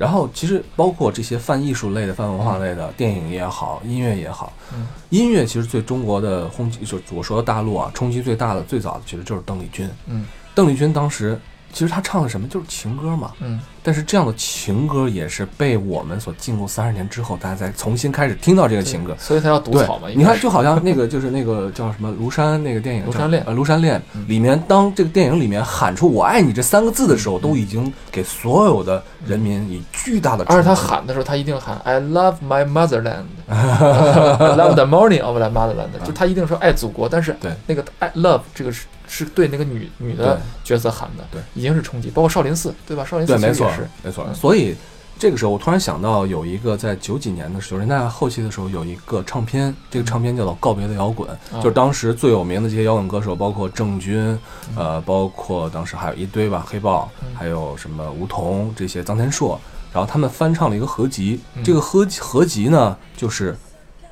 [0.00, 4.86] 然后其实包括这些泛艺术类的、泛文化类的电影也好，音乐也好，嗯。
[5.10, 9.86] 音乐其实对中国的轰击，就我说的大陆啊，冲击最大的、最早的其实就是邓丽君。
[10.06, 10.26] 嗯。
[10.54, 11.38] 邓丽君当时
[11.72, 19.14] 其实他唱的什么就是情歌嘛，嗯，但是这样的情歌也是被我们所禁锢三十年之后，大家再重新开始听到这个情歌。
[19.18, 30.44] 所以他要毒对草嘛，，你看，就好像那个就是那个叫什么《庐山》那个电影，庐山恋呃，《庐山恋》嗯里面，当这个电影里面喊出“我爱你”这三个字的时候，都已经给所有的人民以巨大的。
[30.46, 33.56] 而且他喊的时候，他一定喊 I love my motherland，I
[34.56, 37.52] love the morning of my motherland，就他一定说爱祖国，但是对。
[37.66, 43.04] 那个爱 love 这个是是对那个女女的角色喊的，对，已经是冲击，包括少林寺，对吧？
[43.04, 43.68] 少林寺对，没错
[44.04, 44.24] 没错。
[44.28, 44.76] 嗯所以
[45.18, 54.38] 这个时候，我突然想到有一个在九几年的九十年代后期的时候，有一个唱片，这个唱片叫做《告别的摇滚》，啊就是当时最有名的这些摇滚歌手，包括郑钧，
[54.70, 59.60] 嗯呃，包括当时还有一堆吧，黑豹，还有什么梧桐这些，臧天朔，
[59.92, 63.54] 然后他们翻唱了一个合集，嗯这个合合集呢，就是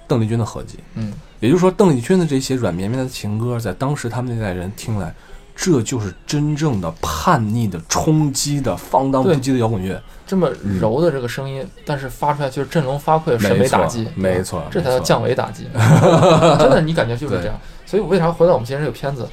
[0.07, 5.15] 邓丽君的合集，嗯，也就是说，邓丽君的这些软绵绵的情歌，在当时他们那代人听来，
[5.55, 10.01] 这就是真正的叛逆的、冲击的、放荡不羁的摇滚乐。
[10.27, 15.67] 这么柔的这个声音，但是发出来就是振聋发聩、审美打击，没错这才叫降维打击。
[16.59, 17.59] 真的，你感觉就是这样。
[17.87, 19.27] 所以我为啥回到我们今天这个片子，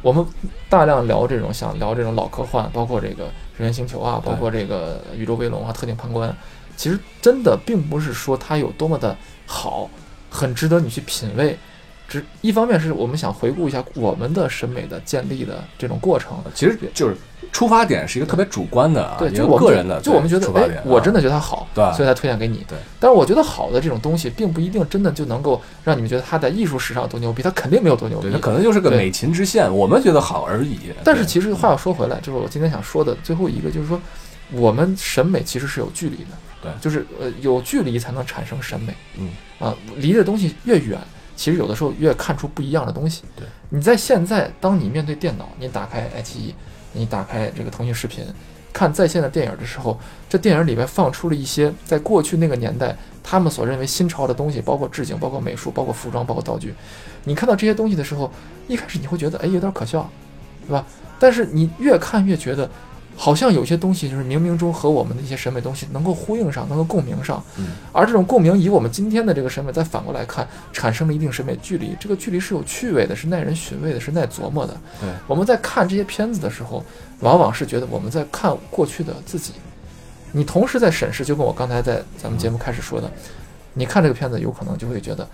[0.00, 0.24] 我们
[0.70, 3.24] 大量聊这种想聊这种老科幻，包括这个
[3.58, 6.34] 人猿星球啊，包括这个宇宙威龙啊、特定判官，
[6.74, 9.90] 其实真的并不是说它有多么的好，
[10.30, 11.58] 很值得你去品味。
[12.08, 17.16] 只一方面是我们想回顾一下我们的审美的建立的这种过程，其实就是
[17.52, 22.64] 出发点是一个特别主观的啊，对，一就我个个人的，就我们觉得，哎我真的的觉得它好，对所以才推荐给你。
[22.68, 28.38] 对，但是我觉得好的这种东西，并不一定真的就能够让你们觉得它在艺术史上多牛逼，它肯定没有多牛逼对，那。
[28.40, 30.80] 可能就是个美琴之线，我们觉得好而已。
[31.04, 34.00] 但是其实话要说回来，就是我今天想说的最后一个，就是说，
[34.50, 36.30] 我们审美其实是有距离的，
[36.62, 40.98] 对就是呃有距离才能产生审美，嗯啊，离的东西越远，
[41.36, 43.22] 其实有的时候越看出不一样的东西。
[43.34, 46.54] 对，你在现在，当你面对电脑，你打开爱奇艺，
[46.92, 48.24] 你打开这个腾讯视频，
[48.72, 49.98] 看在线的电影的时候，
[50.28, 56.74] 这电影里面放出了一些在过去那个年代他们所认为新潮的东西，包括置景、包括美术、包括服装、包括道具。
[57.24, 58.30] 你看到这些东西的时候，
[58.68, 60.10] 一开始你会觉得哎有点可笑，
[60.66, 60.84] 对吧？
[61.18, 62.68] 但是你越看越觉得，
[63.16, 67.42] 好像有些东西就是冥冥中和我们的一些审美东西能够呼应上，能够共鸣上。
[67.58, 71.94] 嗯而这种共鸣，以我们今天的这个审美再反过来看，产生了一定审美距离。
[72.00, 74.74] 这个距离是有趣味的，是耐人寻味的，是耐琢磨的。
[75.00, 76.82] 对我们在看这些片子的时候，
[77.20, 79.52] 往往是觉得我们在看过去的自己。
[80.32, 83.10] 你同时在审视，就跟我刚才在咱们节目开始说的，
[83.74, 85.28] 你看这个片子，有可能就会觉得，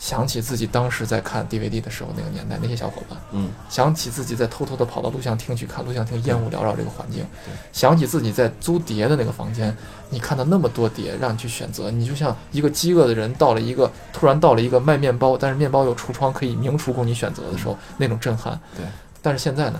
[0.00, 7.22] 想起自己当时在看 DVD 的时候那个年代那些小伙伴，嗯，想起自己在偷偷的跑到录像厅去看录像厅烟雾缭绕这个环境，
[7.70, 9.76] 想起自己在租碟的那个房间，
[10.08, 18.58] 你看到那么多碟让你去选择，你就像一个饥饿的人到了一个突然到了一个卖面包，但是面包有橱窗可以明厨供你选择的时候，那种震撼。
[18.74, 18.86] 对，
[19.20, 19.78] 但是现在呢，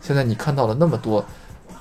[0.00, 1.24] 现在你看到了那么多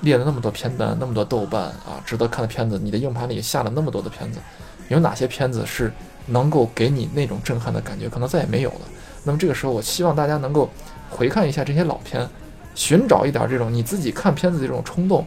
[0.01, 4.39] 列了那么多片单，那么多豆瓣啊值得看的片子，你的硬盘里下了那么多的片子，
[4.87, 5.93] 有哪些片子是
[6.27, 8.09] 能够给你那种震撼的感觉？
[8.09, 8.81] 可能再也没有了。
[9.23, 10.69] 那么这个时候，我希望大家能够
[11.09, 12.27] 回看一下这些老片，
[12.75, 15.25] 寻找一点这种你自己看片子的这种冲动，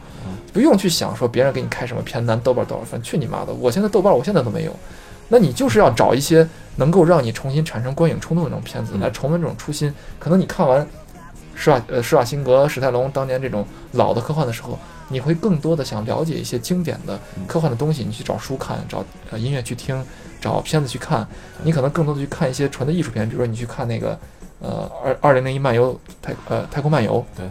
[0.52, 3.52] 不用去想说别人给你开什么片单，豆瓣多少分，去你妈的！
[3.52, 4.76] 我现在豆瓣我现在都没有，
[5.28, 9.92] 那你就是要找一些能够让你重新产生观影冲动的那种片子，嗯来重温这种初心。
[10.18, 10.86] 可能你看完
[11.54, 14.78] 施瓦呃施瓦辛格、史泰龙当年这种老的科幻的时候，
[15.08, 20.00] 你会更多的想了解一些经典的科幻的东西，你去找书看，找呃音乐去听，
[20.40, 21.26] 找片子去看。
[21.62, 24.18] 你可能更多的去看一些纯的艺术片，比如说你去看那个
[24.60, 27.48] 呃二二零零一漫游太呃太空漫游，对，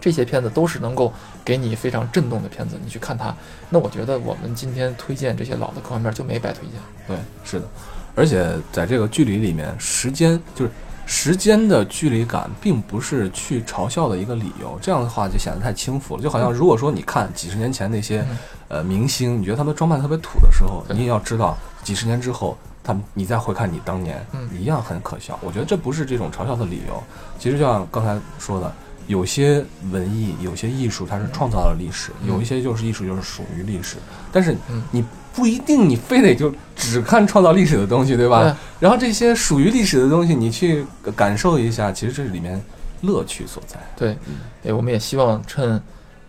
[0.00, 1.12] 这些片子都是能够
[1.44, 3.34] 给你非常震动的片子，你去看它。
[3.68, 6.80] 那我觉得我们今天推荐这些老的科幻片就没白推荐。
[7.06, 7.66] 对，是的，
[8.14, 10.70] 而且在这个距离里面，时间就是
[11.04, 14.78] 时间的距离感，并不是去嘲笑的一个理由。
[14.80, 16.22] 这样的话就显得太轻浮了。
[16.22, 25.38] 就好像如果说你看几十年前那些嗯呃明星，你觉得他们装扮特别土的时候，你也要知道，几十年之后，他们你再回看你当年，嗯一样很可笑。
[25.42, 27.02] 我觉得这不是这种嘲笑的理由。
[27.38, 28.72] 其实就像刚才说的。
[29.08, 33.96] 有些文艺，有些艺术，它是创造了历史；嗯有一些就是艺术，就是属于历史。
[34.30, 35.04] 但是嗯你
[35.34, 38.56] 不一定，你非得就只看创造历史的东西，对吧？
[38.78, 42.62] 然后这些属于历史的东西，你去感受一下，其实这是里面
[43.00, 43.76] 乐趣所在。
[43.96, 44.16] 对，
[44.64, 45.82] 哎，我们也希望趁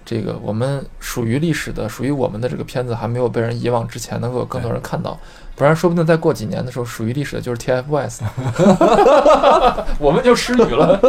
[0.06, 5.18] 这个我们属于历史的、属于我们的这个片子还没有被人遗忘之前，能够有更多人看到。
[5.56, 8.22] 不然，说不定再过几年的时候，属于历史的就是 TFBOYS，
[9.99, 10.99] 我们就失语了，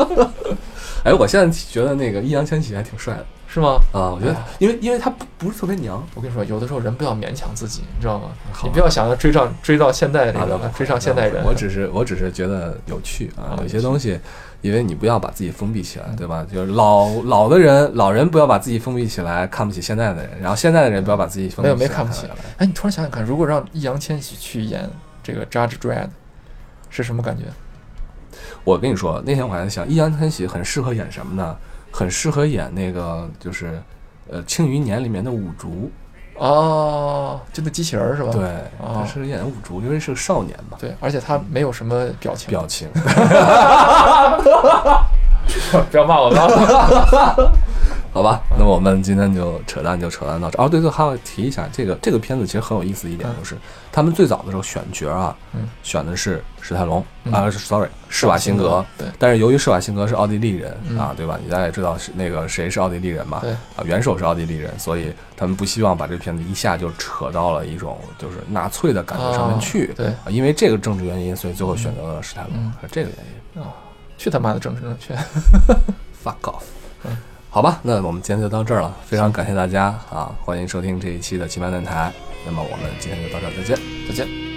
[1.03, 3.27] 哎，我现在觉得那个易烊千玺还挺帅的。
[3.47, 3.79] 是吗？
[3.93, 8.31] 啊，我觉得哎，因为因为他不不是特别娘，我跟你说，有的时候人不要勉强自己，你知道吗？
[8.53, 11.45] 好你不要想着追上追到现代这个啊，追上现代人。
[11.45, 14.19] 我只是我只是觉得有趣啊，啊有些东西，
[14.65, 16.43] 因为你不要把自己封闭起来，对吧？
[16.51, 22.35] 就是老老的人，老人不要把自己封闭起来，看不起现在的人，然后现在的人不要把自己封闭没有起来，没看不起来。
[22.57, 24.89] 哎，你突然想想看，如果让易烊千玺去演
[25.23, 26.09] 这个 Judge Dredd，
[26.89, 27.45] 是什么感觉？
[28.65, 31.55] 我跟你说，那天我还在想，易烊千玺很适合演什么呢？
[31.91, 33.79] 很适合演那个就是，
[34.31, 35.93] 呃，《庆余年》里面的五竹。
[36.37, 38.31] 哦，就那机器人儿是吧？
[38.33, 38.43] 对，
[38.79, 42.49] 哦他适合演五竹，因为是个少年嘛，对，而且他没有什么表情。
[42.49, 42.89] 表情。
[45.91, 47.53] 不要骂我了。
[48.15, 50.63] 好吧，那么我们今天就扯淡就扯淡到这。
[50.63, 53.57] 哦，对对，还要提一下，这个这个片子其实很有意思一点，就是
[53.91, 58.87] 他们最早的时候选角啊，嗯选的是史泰龙嗯啊、是 sorry，施瓦辛格。
[58.97, 61.37] 对但是由于施瓦辛格是奥地利人、嗯啊，对吧？
[61.43, 63.41] 你大家也知道是那个谁是奥地利人嘛？
[63.41, 69.93] 对啊，元首是奥地利人，所以他们不希望把这片子一下就扯到了一种就是纳粹的感觉上面去。
[69.97, 73.19] 对啊，因为这个政治原因，所以最后选择了史泰龙，嗯是这个原
[73.57, 73.61] 因。
[73.61, 73.75] 啊
[74.17, 75.13] 去他妈的政治正确。
[76.25, 76.63] Fuck off。
[77.55, 80.35] 好吧，那我们今天就到这儿了，非常感谢大家啊！
[80.45, 82.13] 欢迎收听这一期的奇葩电台。
[82.45, 83.79] 那么我们今天就到这儿，再见。
[84.09, 84.54] 再见。